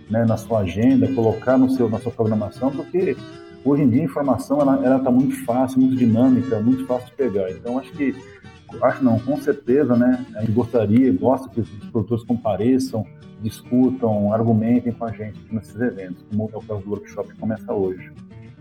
né? 0.09 0.25
Na 0.25 0.37
sua 0.37 0.59
agenda, 0.59 1.07
colocar 1.13 1.57
no 1.57 1.71
seu, 1.71 1.89
na 1.89 1.99
sua 1.99 2.11
programação, 2.11 2.69
porque 2.69 3.17
hoje 3.63 3.81
em 3.81 3.89
dia 3.89 4.01
a 4.01 4.05
informação 4.05 4.61
ela 4.61 4.97
está 4.97 5.09
muito 5.09 5.43
fácil, 5.43 5.79
muito 5.79 5.95
dinâmica, 5.95 6.59
muito 6.59 6.85
fácil 6.85 7.07
de 7.07 7.13
pegar. 7.13 7.49
Então 7.49 7.79
acho 7.79 7.91
que 7.93 8.13
acho 8.81 9.03
não, 9.03 9.19
com 9.19 9.39
certeza, 9.41 9.95
né? 9.95 10.25
A 10.35 10.41
gente 10.41 10.51
gostaria, 10.51 11.11
gosta 11.13 11.49
que 11.49 11.61
os 11.61 11.69
produtores 11.91 12.23
compareçam, 12.23 13.05
discutam, 13.41 14.33
argumentem 14.33 14.91
com 14.91 15.05
a 15.05 15.11
gente 15.11 15.39
nesses 15.51 15.79
eventos, 15.79 16.23
como 16.29 16.49
é 16.53 16.57
o 16.57 16.61
caso 16.61 16.81
do 16.81 16.89
workshop 16.89 17.33
que 17.33 17.39
começa 17.39 17.73
hoje. 17.73 18.11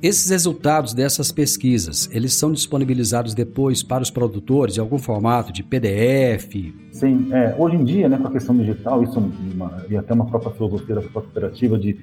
Esses 0.03 0.29
resultados 0.29 0.93
dessas 0.93 1.33
pesquisas, 1.33 2.11
eles 2.13 2.35
são 2.35 2.53
disponibilizados 2.53 3.33
depois 3.33 3.83
para 3.83 4.03
os 4.03 4.11
produtores 4.11 4.77
em 4.77 4.81
algum 4.81 4.99
formato 4.99 5.51
de 5.51 5.63
PDF? 5.63 6.75
Sim, 6.93 7.33
é, 7.33 7.55
hoje 7.57 7.77
em 7.77 7.85
dia, 7.85 8.07
né, 8.09 8.19
com 8.19 8.29
a 8.29 8.31
questão 8.31 8.55
digital, 8.55 9.03
isso 9.03 9.19
é 9.19 9.55
uma, 9.55 9.83
e 9.89 9.97
até 9.97 10.13
uma 10.13 10.27
própria 10.27 10.53
filosofia 10.53 10.97
da 10.97 11.03
cooperativa 11.03 11.79
de 11.79 11.99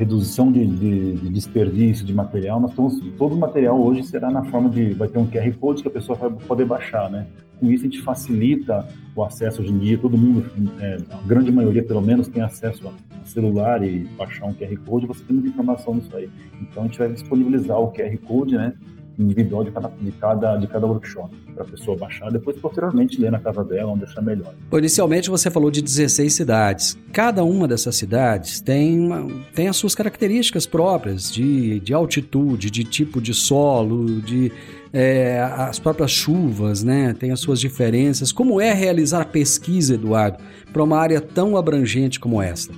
redução 0.00 0.50
de, 0.50 0.66
de, 0.66 1.12
de, 1.16 1.28
desperdício 1.28 2.06
de 2.06 2.14
material, 2.14 2.58
nós 2.58 2.70
estamos, 2.70 2.98
todo 3.18 3.34
o 3.34 3.38
material 3.38 3.78
hoje 3.78 4.02
será 4.02 4.30
na 4.30 4.42
forma 4.44 4.70
de, 4.70 4.94
vai 4.94 5.06
ter 5.06 5.18
um 5.18 5.26
QR 5.26 5.52
Code 5.60 5.82
que 5.82 5.88
a 5.88 5.90
pessoa 5.90 6.16
vai 6.16 6.30
poder 6.30 6.64
baixar, 6.64 7.10
né? 7.10 7.26
Com 7.58 7.70
isso 7.70 7.82
a 7.82 7.84
gente 7.84 8.00
facilita 8.00 8.88
o 9.14 9.22
acesso 9.22 9.60
hoje 9.60 9.70
em 9.70 9.78
dia, 9.78 9.98
todo 9.98 10.16
mundo, 10.16 10.50
é, 10.80 10.96
a 11.10 11.26
grande 11.26 11.52
maioria 11.52 11.82
pelo 11.82 12.00
menos, 12.00 12.28
tem 12.28 12.42
acesso 12.42 12.88
a 12.88 13.26
celular 13.26 13.86
e 13.86 14.04
baixar 14.16 14.46
um 14.46 14.54
QR 14.54 14.74
Code, 14.86 15.06
você 15.06 15.22
tem 15.22 15.36
muita 15.36 15.50
informação 15.50 15.94
nisso 15.94 16.16
aí. 16.16 16.30
Então 16.62 16.84
a 16.84 16.86
gente 16.86 16.98
vai 16.98 17.12
disponibilizar 17.12 17.78
o 17.78 17.92
QR 17.92 18.16
Code, 18.26 18.56
né? 18.56 18.72
Individual 19.20 19.64
de 19.64 19.70
cada, 19.70 19.88
de 19.88 20.12
cada, 20.12 20.56
de 20.56 20.66
cada 20.66 20.86
workshop, 20.86 21.34
para 21.54 21.64
a 21.64 21.66
pessoa 21.66 21.96
baixar, 21.96 22.30
depois 22.30 22.56
posteriormente 22.58 23.20
ler 23.20 23.30
na 23.30 23.38
casa 23.38 23.62
dela, 23.64 23.92
onde 23.92 24.04
achar 24.04 24.22
melhor. 24.22 24.54
Inicialmente 24.72 25.28
você 25.28 25.50
falou 25.50 25.70
de 25.70 25.82
16 25.82 26.32
cidades. 26.32 26.98
Cada 27.12 27.44
uma 27.44 27.68
dessas 27.68 27.96
cidades 27.96 28.60
tem, 28.60 28.98
uma, 28.98 29.26
tem 29.54 29.68
as 29.68 29.76
suas 29.76 29.94
características 29.94 30.66
próprias 30.66 31.30
de, 31.30 31.80
de 31.80 31.92
altitude, 31.92 32.70
de 32.70 32.84
tipo 32.84 33.20
de 33.20 33.34
solo, 33.34 34.20
de 34.20 34.50
é, 34.92 35.40
as 35.40 35.78
próprias 35.78 36.10
chuvas, 36.10 36.82
né? 36.82 37.14
Tem 37.18 37.30
as 37.30 37.40
suas 37.40 37.60
diferenças. 37.60 38.32
Como 38.32 38.60
é 38.60 38.72
realizar 38.72 39.22
a 39.22 39.24
pesquisa, 39.24 39.94
Eduardo, 39.94 40.38
para 40.72 40.82
uma 40.82 40.98
área 40.98 41.20
tão 41.20 41.56
abrangente 41.56 42.18
como 42.18 42.40
esta? 42.40 42.74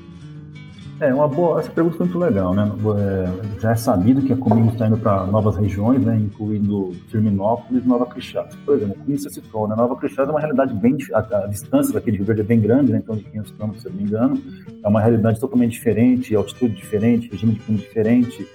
É, 1.02 1.12
uma 1.12 1.26
boa, 1.26 1.58
essa 1.58 1.68
pergunta 1.68 1.96
foi 1.96 2.06
muito 2.06 2.18
legal, 2.20 2.54
né? 2.54 2.70
É, 2.96 3.60
já 3.60 3.72
é 3.72 3.74
sabido 3.74 4.22
que 4.22 4.32
a 4.32 4.36
Comigo 4.36 4.68
está 4.68 4.86
indo 4.86 4.96
para 4.96 5.26
novas 5.26 5.56
regiões, 5.56 6.00
né? 6.00 6.16
Incluindo 6.16 6.92
Firminópolis 7.08 7.84
e 7.84 7.88
Nova 7.88 8.06
Crixás. 8.06 8.54
Por 8.64 8.76
exemplo, 8.76 8.94
como 9.04 9.18
você 9.18 9.28
citou, 9.28 9.66
né? 9.66 9.74
Nova 9.74 9.96
Crixás 9.96 10.28
é 10.28 10.30
uma 10.30 10.38
realidade 10.38 10.72
bem... 10.74 10.96
A, 11.12 11.18
a, 11.18 11.46
distância 11.48 11.92
daqui 11.92 12.12
de 12.12 12.18
Rio 12.18 12.26
Verde 12.26 12.42
é 12.42 12.44
bem 12.44 12.60
grande, 12.60 12.92
né? 12.92 12.98
Então 12.98 13.16
de 13.16 13.24
500 13.24 13.50
quilômetros, 13.50 13.82
se 13.82 13.88
não 13.88 13.96
me 13.96 14.04
engano. 14.04 14.40
É 14.80 14.86
uma 14.86 15.00
realidade 15.00 15.40
totalmente 15.40 15.72
diferente, 15.72 16.36
altitude 16.36 16.72
diferente, 16.72 17.28
regime 17.28 17.54
de 17.54 17.58
clima 17.58 17.80
diferente. 17.80 18.48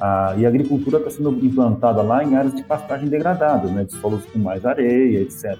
Ah, 0.00 0.34
e 0.36 0.44
a 0.44 0.48
agricultura 0.48 0.98
está 0.98 1.08
sendo 1.08 1.30
implantada 1.30 2.02
lá 2.02 2.24
em 2.24 2.34
áreas 2.34 2.56
de 2.56 2.64
pastagem 2.64 3.08
degradadas, 3.08 3.70
né? 3.70 3.84
De 3.84 3.92
solos 3.92 4.24
com 4.24 4.40
mais 4.40 4.66
areia, 4.66 5.20
etc. 5.20 5.56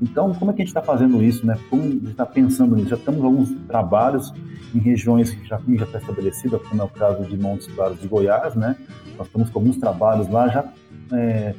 Então, 0.00 0.32
como 0.34 0.50
é 0.50 0.54
que 0.54 0.62
a 0.62 0.64
gente 0.64 0.74
está 0.74 0.82
fazendo 0.82 1.22
isso, 1.22 1.46
né? 1.46 1.58
Como 1.70 1.82
a 1.82 1.86
gente 1.86 2.10
está 2.10 2.26
pensando 2.26 2.76
nisso? 2.76 2.90
Já 2.90 2.96
temos 2.96 3.24
alguns 3.24 3.50
trabalhos 3.66 4.32
em 4.74 4.78
regiões 4.78 5.30
que 5.30 5.46
já, 5.46 5.58
já 5.66 5.84
está 5.84 5.98
estabelecida, 5.98 6.58
como 6.58 6.82
é 6.82 6.84
o 6.84 6.88
caso 6.88 7.24
de 7.24 7.36
Montes 7.36 7.66
Claros 7.68 8.00
de 8.00 8.06
Goiás, 8.06 8.54
né? 8.54 8.76
Nós 9.16 9.26
estamos 9.26 9.50
com 9.50 9.58
alguns 9.58 9.76
trabalhos 9.78 10.28
lá 10.28 10.48
já 10.48 10.64
é, 11.12 11.54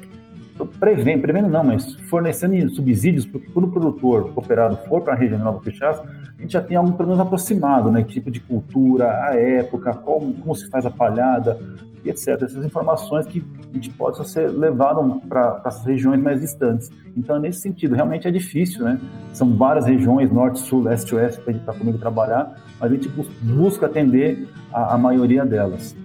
prevendo, 0.80 1.22
prevendo 1.22 1.48
não, 1.48 1.64
mas 1.64 1.96
fornecendo 2.10 2.70
subsídios, 2.70 3.26
porque 3.26 3.48
quando 3.48 3.66
o 3.66 3.72
produtor 3.72 4.34
cooperado 4.34 4.78
for 4.88 5.02
para 5.02 5.14
a 5.14 5.16
região 5.16 5.38
de 5.38 5.44
Nova 5.44 5.62
Cachaça, 5.64 6.04
a 6.38 6.42
gente 6.42 6.54
já 6.54 6.62
tem 6.62 6.78
algo 6.78 6.94
pelo 6.94 7.10
menos 7.10 7.22
aproximado, 7.22 7.92
né? 7.92 8.04
Tipo 8.04 8.32
de 8.32 8.40
cultura, 8.40 9.10
a 9.26 9.36
época, 9.36 9.94
como, 9.94 10.34
como 10.34 10.56
se 10.56 10.68
faz 10.70 10.86
a 10.86 10.90
palhada, 10.90 11.60
etc. 12.10 12.42
Essas 12.42 12.66
informações 12.66 13.26
que 13.26 13.44
a 13.70 13.74
gente 13.74 13.90
pode 13.92 14.28
ser 14.30 14.50
levado 14.50 15.22
para 15.28 15.62
as 15.64 15.86
regiões 15.86 16.22
mais 16.22 16.42
distantes. 16.42 16.90
Então, 17.16 17.40
nesse 17.40 17.62
sentido, 17.62 17.96
realmente 17.96 18.28
é 18.28 18.32
difícil, 18.32 18.84
né? 18.84 19.00
São 19.34 19.56
várias 19.56 19.86
regiões, 19.86 20.32
norte, 20.32 20.60
sul, 20.60 20.84
leste, 20.84 21.14
oeste, 21.16 21.42
para 21.42 21.52
a 21.52 21.56
gente 21.56 21.66
tá 21.66 21.74
comigo 21.74 21.98
trabalhar, 21.98 22.56
mas 22.80 22.92
a 22.92 22.94
gente 22.94 23.10
busca 23.42 23.86
atender 23.86 24.48
a, 24.72 24.96
a 24.96 24.98
maioria 24.98 25.46
delas. 25.46 25.96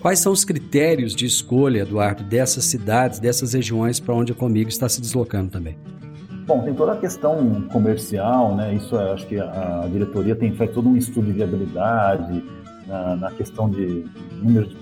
Quais 0.00 0.18
são 0.18 0.32
os 0.32 0.44
critérios 0.44 1.14
de 1.14 1.26
escolha, 1.26 1.82
Eduardo, 1.82 2.24
dessas 2.24 2.64
cidades, 2.64 3.20
dessas 3.20 3.52
regiões 3.52 4.00
para 4.00 4.12
onde 4.12 4.32
a 4.32 4.34
Comigo 4.34 4.68
está 4.68 4.88
se 4.88 5.00
deslocando 5.00 5.50
também? 5.50 5.76
Bom, 6.44 6.60
tem 6.64 6.74
toda 6.74 6.92
a 6.92 6.96
questão 6.96 7.62
comercial, 7.72 8.56
né? 8.56 8.74
Isso 8.74 8.96
é, 8.96 9.12
acho 9.12 9.26
que 9.28 9.38
a, 9.38 9.82
a 9.84 9.88
diretoria 9.88 10.34
tem 10.34 10.52
feito 10.52 10.74
todo 10.74 10.88
um 10.88 10.96
estudo 10.96 11.26
de 11.26 11.32
viabilidade 11.34 12.42
na, 12.86 13.16
na 13.16 13.30
questão 13.30 13.70
de 13.70 14.04
número 14.42 14.66
de 14.66 14.76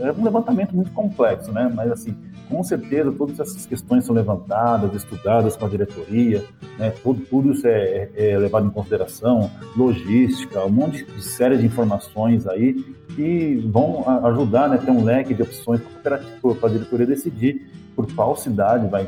É 0.00 0.12
um 0.12 0.24
levantamento 0.24 0.74
muito 0.74 0.90
complexo, 0.92 1.52
né? 1.52 1.70
Mas 1.74 1.90
assim, 1.90 2.16
com 2.48 2.62
certeza 2.62 3.10
todas 3.12 3.40
essas 3.40 3.66
questões 3.66 4.04
são 4.04 4.14
levantadas, 4.14 4.94
estudadas 4.94 5.56
com 5.56 5.66
a 5.66 5.68
diretoria, 5.68 6.44
né? 6.78 6.92
tudo, 7.02 7.24
tudo 7.26 7.52
isso 7.52 7.66
é, 7.66 8.10
é, 8.14 8.38
levado 8.38 8.66
em 8.66 8.70
consideração, 8.70 9.50
logística, 9.76 10.64
um 10.64 10.70
monte 10.70 11.04
de 11.04 11.22
série 11.22 11.56
de 11.56 11.66
informações 11.66 12.46
aí 12.46 12.74
que 13.14 13.56
vão 13.70 14.04
ajudar 14.26 14.68
né, 14.68 14.78
ter 14.78 14.90
um 14.90 15.04
leque 15.04 15.34
de 15.34 15.42
opções 15.42 15.80
para 16.02 16.16
a 16.16 16.68
diretoria 16.68 17.06
decidir 17.06 17.70
por 17.94 18.12
qual 18.12 18.36
cidade 18.36 18.88
vai 18.88 19.06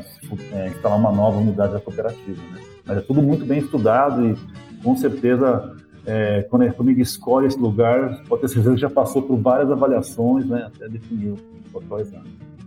é, 0.53 0.67
instalar 0.67 0.97
uma 0.97 1.11
nova 1.11 1.37
unidade 1.37 1.73
da 1.73 1.79
cooperativa. 1.79 2.41
Né? 2.53 2.61
Mas 2.85 2.97
é 2.97 3.01
tudo 3.01 3.21
muito 3.21 3.45
bem 3.45 3.59
estudado 3.59 4.25
e 4.25 4.35
com 4.83 4.95
certeza 4.95 5.75
é, 6.07 6.41
quando 6.49 6.61
a 6.63 6.71
Comigo 6.71 7.01
escolhe 7.01 7.47
esse 7.47 7.59
lugar, 7.59 8.23
pode 8.29 8.41
ter 8.41 8.47
certeza 8.47 8.75
que 8.75 8.81
já 8.81 8.89
passou 8.89 9.21
por 9.21 9.37
várias 9.37 9.69
avaliações 9.69 10.47
né, 10.47 10.69
até 10.73 10.87
definir 10.87 11.33
o 11.73 11.81
qual 11.81 12.01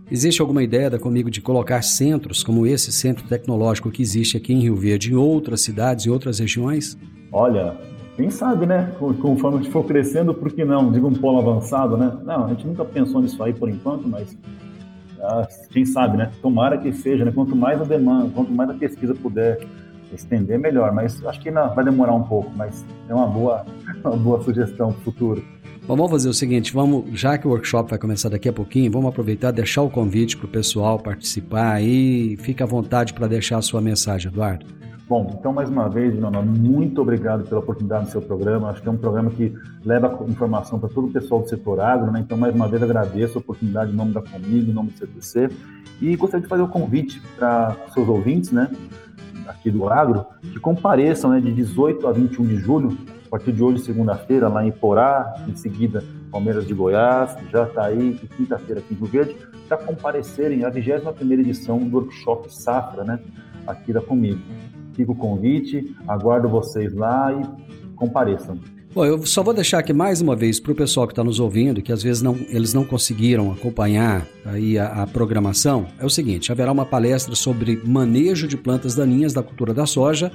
Existe 0.09 0.41
alguma 0.41 0.61
ideia 0.61 0.89
da 0.89 0.99
Comigo 0.99 1.31
de 1.31 1.41
colocar 1.41 1.81
centros 1.81 2.43
como 2.43 2.67
esse 2.67 2.91
centro 2.91 3.27
tecnológico 3.27 3.89
que 3.89 4.01
existe 4.01 4.37
aqui 4.37 4.53
em 4.53 4.59
Rio 4.59 4.75
Verde, 4.75 5.11
em 5.11 5.15
outras 5.15 5.61
cidades, 5.61 6.05
em 6.05 6.09
outras 6.09 6.37
regiões? 6.37 6.97
Olha, 7.31 7.75
quem 8.15 8.29
sabe, 8.29 8.65
né? 8.67 8.93
Conforme 8.99 9.57
a 9.57 9.61
gente 9.61 9.71
for 9.71 9.85
crescendo, 9.85 10.33
por 10.33 10.51
que 10.51 10.63
não? 10.63 10.91
Diga 10.91 11.07
um 11.07 11.13
polo 11.13 11.39
avançado, 11.39 11.97
né? 11.97 12.15
Não, 12.23 12.45
a 12.45 12.49
gente 12.49 12.67
nunca 12.67 12.85
pensou 12.85 13.21
nisso 13.21 13.41
aí 13.41 13.53
por 13.53 13.69
enquanto, 13.69 14.07
mas 14.07 14.37
ah, 15.19 15.47
quem 15.71 15.85
sabe, 15.85 16.17
né? 16.17 16.31
Tomara 16.41 16.77
que 16.77 16.91
seja, 16.93 17.25
né? 17.25 17.31
Quanto 17.31 17.55
mais 17.55 17.81
a 17.81 17.85
demanda, 17.85 18.29
quanto 18.35 18.51
mais 18.51 18.69
a 18.69 18.73
pesquisa 18.73 19.15
puder 19.15 19.65
estender, 20.15 20.59
melhor. 20.59 20.91
Mas 20.91 21.23
acho 21.25 21.39
que 21.39 21.51
não, 21.51 21.73
vai 21.73 21.83
demorar 21.83 22.13
um 22.13 22.23
pouco, 22.23 22.51
mas 22.55 22.85
é 23.07 23.13
uma 23.13 23.27
boa, 23.27 23.65
uma 24.03 24.17
boa 24.17 24.41
sugestão 24.43 24.91
para 24.91 24.99
o 24.99 25.03
futuro. 25.03 25.43
Bom, 25.87 25.95
vamos 25.95 26.11
fazer 26.11 26.29
o 26.29 26.33
seguinte, 26.33 26.71
vamos, 26.71 27.19
já 27.19 27.37
que 27.37 27.47
o 27.47 27.49
workshop 27.49 27.89
vai 27.89 27.97
começar 27.97 28.29
daqui 28.29 28.47
a 28.47 28.53
pouquinho, 28.53 28.91
vamos 28.91 29.09
aproveitar 29.09 29.49
e 29.49 29.53
deixar 29.53 29.81
o 29.81 29.89
convite 29.89 30.37
para 30.37 30.45
o 30.45 30.49
pessoal 30.49 30.99
participar 30.99 31.73
aí. 31.73 32.37
Fique 32.37 32.61
à 32.61 32.65
vontade 32.65 33.13
para 33.13 33.27
deixar 33.27 33.57
a 33.57 33.61
sua 33.61 33.81
mensagem, 33.81 34.31
Eduardo. 34.31 34.65
Bom, 35.11 35.35
então 35.37 35.51
mais 35.51 35.69
uma 35.69 35.89
vez, 35.89 36.17
Nona, 36.17 36.41
muito 36.41 37.01
obrigado 37.01 37.43
pela 37.43 37.59
oportunidade 37.59 38.05
do 38.05 38.11
seu 38.11 38.21
programa. 38.21 38.69
Acho 38.69 38.81
que 38.81 38.87
é 38.87 38.91
um 38.91 38.97
programa 38.97 39.29
que 39.29 39.53
leva 39.83 40.17
informação 40.29 40.79
para 40.79 40.87
todo 40.87 41.07
o 41.07 41.11
pessoal 41.11 41.41
do 41.41 41.49
setor 41.49 41.81
agro, 41.81 42.09
né? 42.13 42.21
Então, 42.21 42.37
mais 42.37 42.55
uma 42.55 42.65
vez, 42.69 42.81
agradeço 42.81 43.37
a 43.37 43.41
oportunidade 43.41 43.91
em 43.91 43.93
nome 43.93 44.13
da 44.13 44.21
Comigo, 44.21 44.71
em 44.71 44.73
nome 44.73 44.91
do 44.91 44.97
CTC. 44.97 45.49
E 46.01 46.15
gostaria 46.15 46.43
de 46.43 46.47
fazer 46.47 46.61
o 46.61 46.65
um 46.65 46.69
convite 46.69 47.21
para 47.35 47.75
seus 47.93 48.07
ouvintes, 48.07 48.53
né? 48.53 48.71
Aqui 49.47 49.71
do 49.71 49.87
agro, 49.89 50.25
que 50.41 50.59
compareçam 50.59 51.31
né, 51.31 51.41
de 51.41 51.51
18 51.51 52.07
a 52.07 52.11
21 52.11 52.47
de 52.47 52.55
julho 52.57 52.97
a 53.25 53.29
partir 53.29 53.53
de 53.53 53.63
hoje, 53.63 53.79
segunda-feira, 53.79 54.49
lá 54.49 54.65
em 54.65 54.71
Porá, 54.71 55.33
em 55.47 55.55
seguida 55.55 56.03
Palmeiras 56.29 56.67
de 56.67 56.73
Goiás, 56.73 57.35
Jataí 57.49 58.19
e 58.21 58.27
quinta-feira 58.27 58.81
aqui 58.81 58.93
em 58.93 58.97
Rio 58.97 59.05
Verde, 59.05 59.37
para 59.67 59.77
comparecerem 59.77 60.65
à 60.65 60.71
21ª 60.71 61.39
edição 61.39 61.77
do 61.79 61.97
Workshop 61.97 62.53
Safra, 62.53 63.03
né, 63.03 63.19
aqui 63.65 63.93
da 63.93 64.01
Comigo. 64.01 64.41
Fica 64.93 65.11
o 65.11 65.15
convite, 65.15 65.95
aguardo 66.07 66.49
vocês 66.49 66.93
lá 66.93 67.31
e 67.33 67.95
compareçam. 67.95 68.59
Bom, 68.93 69.05
eu 69.05 69.25
só 69.25 69.41
vou 69.41 69.53
deixar 69.53 69.79
aqui 69.79 69.93
mais 69.93 70.19
uma 70.19 70.35
vez 70.35 70.59
para 70.59 70.73
o 70.73 70.75
pessoal 70.75 71.07
que 71.07 71.13
está 71.13 71.23
nos 71.23 71.39
ouvindo, 71.39 71.81
que 71.81 71.93
às 71.93 72.03
vezes 72.03 72.21
não, 72.21 72.37
eles 72.49 72.73
não 72.73 72.83
conseguiram 72.83 73.49
acompanhar 73.49 74.27
aí 74.43 74.77
a, 74.77 75.03
a, 75.03 75.07
programação, 75.07 75.87
é 75.97 76.05
o 76.05 76.09
seguinte, 76.09 76.51
haverá 76.51 76.73
uma 76.73 76.85
palestra 76.85 77.33
sobre 77.33 77.81
manejo 77.85 78.49
de 78.49 78.57
plantas 78.57 78.93
daninhas 78.93 79.31
da 79.31 79.41
cultura 79.41 79.73
da 79.73 79.85
soja, 79.85 80.29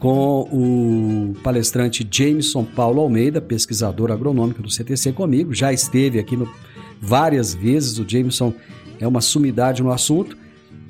com 0.00 0.40
o 0.50 1.34
palestrante 1.44 2.06
Jameson 2.10 2.64
Paulo 2.64 3.00
Almeida, 3.00 3.40
pesquisador 3.40 4.10
agronômico 4.10 4.60
do 4.60 4.68
CTC 4.68 5.12
comigo, 5.12 5.54
já 5.54 5.72
esteve 5.72 6.18
aqui 6.18 6.36
no, 6.36 6.52
várias 7.00 7.54
vezes, 7.54 8.00
o 8.00 8.04
Jameson 8.08 8.52
é 8.98 9.06
uma 9.06 9.20
sumidade 9.20 9.80
no 9.80 9.92
assunto. 9.92 10.36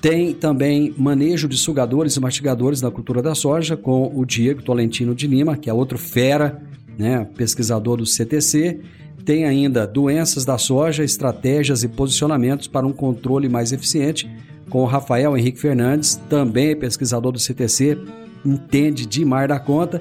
Tem 0.01 0.33
também 0.33 0.95
manejo 0.97 1.49
de 1.49 1.57
sugadores 1.57 2.15
e 2.17 2.21
mastigadores 2.21 2.81
na 2.81 2.91
cultura 2.91 3.21
da 3.23 3.35
soja 3.35 3.77
com 3.77 4.13
o 4.15 4.25
Diego 4.25 4.63
Tolentino 4.63 5.15
de 5.15 5.27
Lima, 5.27 5.57
que 5.57 5.71
é 5.71 5.75
outro 5.75 5.99
fera, 5.99 6.63
né, 6.99 7.27
pesquisador 7.37 7.97
do 7.97 8.07
CTC. 8.07 8.81
Tem 9.25 9.45
ainda 9.45 9.87
doenças 9.87 10.45
da 10.45 10.57
soja, 10.57 11.03
estratégias 11.03 11.83
e 11.83 11.89
posicionamentos 11.89 12.69
para 12.69 12.87
um 12.87 12.93
controle 12.93 13.49
mais 13.49 13.73
eficiente 13.73 14.31
com 14.69 14.83
o 14.83 14.85
Rafael 14.85 15.37
Henrique 15.37 15.61
Fernandes, 15.61 16.17
também 16.29 16.77
pesquisador 16.77 17.33
do 17.33 17.39
CTC, 17.39 17.99
entende 18.45 19.07
demais 19.07 19.49
da 19.49 19.59
conta. 19.59 20.01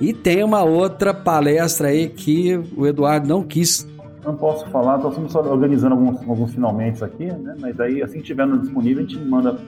E 0.00 0.12
tem 0.12 0.44
uma 0.44 0.62
outra 0.62 1.12
palestra 1.12 1.88
aí 1.88 2.08
que 2.08 2.56
o 2.76 2.86
Eduardo 2.86 3.26
não 3.26 3.42
quis. 3.42 3.88
Não 4.24 4.36
posso 4.36 4.68
falar, 4.70 4.96
estamos 4.98 5.34
organizando 5.34 5.94
alguns, 5.94 6.28
alguns 6.28 6.52
finalmente 6.52 7.02
aqui, 7.02 7.26
né? 7.26 7.56
Mas 7.58 7.80
aí, 7.80 8.02
assim 8.02 8.18
que 8.18 8.24
tiver 8.24 8.46
disponível, 8.58 9.04
a 9.04 9.08
gente 9.08 9.18
manda 9.24 9.58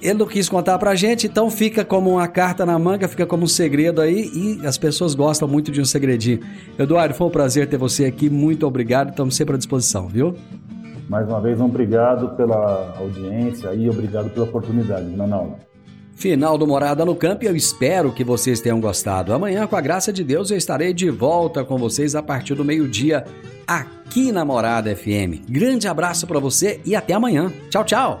Ele 0.00 0.14
não 0.14 0.26
quis 0.26 0.48
contar 0.48 0.78
pra 0.78 0.94
gente, 0.94 1.26
então 1.26 1.50
fica 1.50 1.84
como 1.84 2.10
uma 2.10 2.28
carta 2.28 2.64
na 2.66 2.78
manga, 2.78 3.08
fica 3.08 3.26
como 3.26 3.44
um 3.44 3.48
segredo 3.48 4.00
aí 4.00 4.30
e 4.34 4.66
as 4.66 4.78
pessoas 4.78 5.14
gostam 5.14 5.48
muito 5.48 5.70
de 5.70 5.80
um 5.80 5.84
segredinho. 5.84 6.40
Eduardo, 6.78 7.14
foi 7.14 7.26
um 7.26 7.30
prazer 7.30 7.68
ter 7.68 7.76
você 7.76 8.04
aqui, 8.04 8.28
muito 8.30 8.66
obrigado, 8.66 9.10
estamos 9.10 9.36
sempre 9.36 9.54
à 9.54 9.58
disposição, 9.58 10.08
viu? 10.08 10.34
Mais 11.08 11.28
uma 11.28 11.40
vez, 11.40 11.60
um 11.60 11.66
obrigado 11.66 12.36
pela 12.36 12.94
audiência 12.98 13.72
e 13.74 13.88
obrigado 13.88 14.30
pela 14.30 14.44
oportunidade, 14.44 15.04
Nanaldo. 15.04 15.54
Final 16.16 16.56
do 16.56 16.66
Morada 16.66 17.04
no 17.04 17.14
Campo 17.14 17.44
e 17.44 17.46
eu 17.46 17.54
espero 17.54 18.10
que 18.10 18.24
vocês 18.24 18.60
tenham 18.60 18.80
gostado. 18.80 19.34
Amanhã, 19.34 19.66
com 19.66 19.76
a 19.76 19.80
graça 19.82 20.10
de 20.10 20.24
Deus, 20.24 20.50
eu 20.50 20.56
estarei 20.56 20.94
de 20.94 21.10
volta 21.10 21.62
com 21.62 21.76
vocês 21.76 22.14
a 22.14 22.22
partir 22.22 22.54
do 22.54 22.64
meio-dia 22.64 23.24
aqui 23.66 24.32
na 24.32 24.42
Morada 24.42 24.96
FM. 24.96 25.44
Grande 25.46 25.86
abraço 25.86 26.26
para 26.26 26.40
você 26.40 26.80
e 26.86 26.96
até 26.96 27.12
amanhã. 27.12 27.52
Tchau, 27.68 27.84
tchau. 27.84 28.20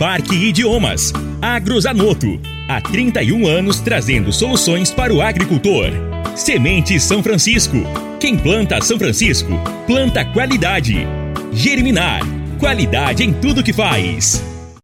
Parque 0.00 0.34
Idiomas. 0.34 1.12
Agrozanoto. 1.42 2.40
Há 2.66 2.80
31 2.80 3.46
anos 3.46 3.80
trazendo 3.80 4.32
soluções 4.32 4.90
para 4.90 5.12
o 5.12 5.20
agricultor. 5.20 5.90
Semente 6.34 6.98
São 6.98 7.22
Francisco. 7.22 7.76
Quem 8.18 8.34
planta 8.34 8.80
São 8.80 8.98
Francisco, 8.98 9.52
planta 9.86 10.24
qualidade. 10.24 11.06
Germinar. 11.52 12.22
Qualidade 12.58 13.22
em 13.22 13.30
tudo 13.30 13.62
que 13.62 13.74
faz. 13.74 14.42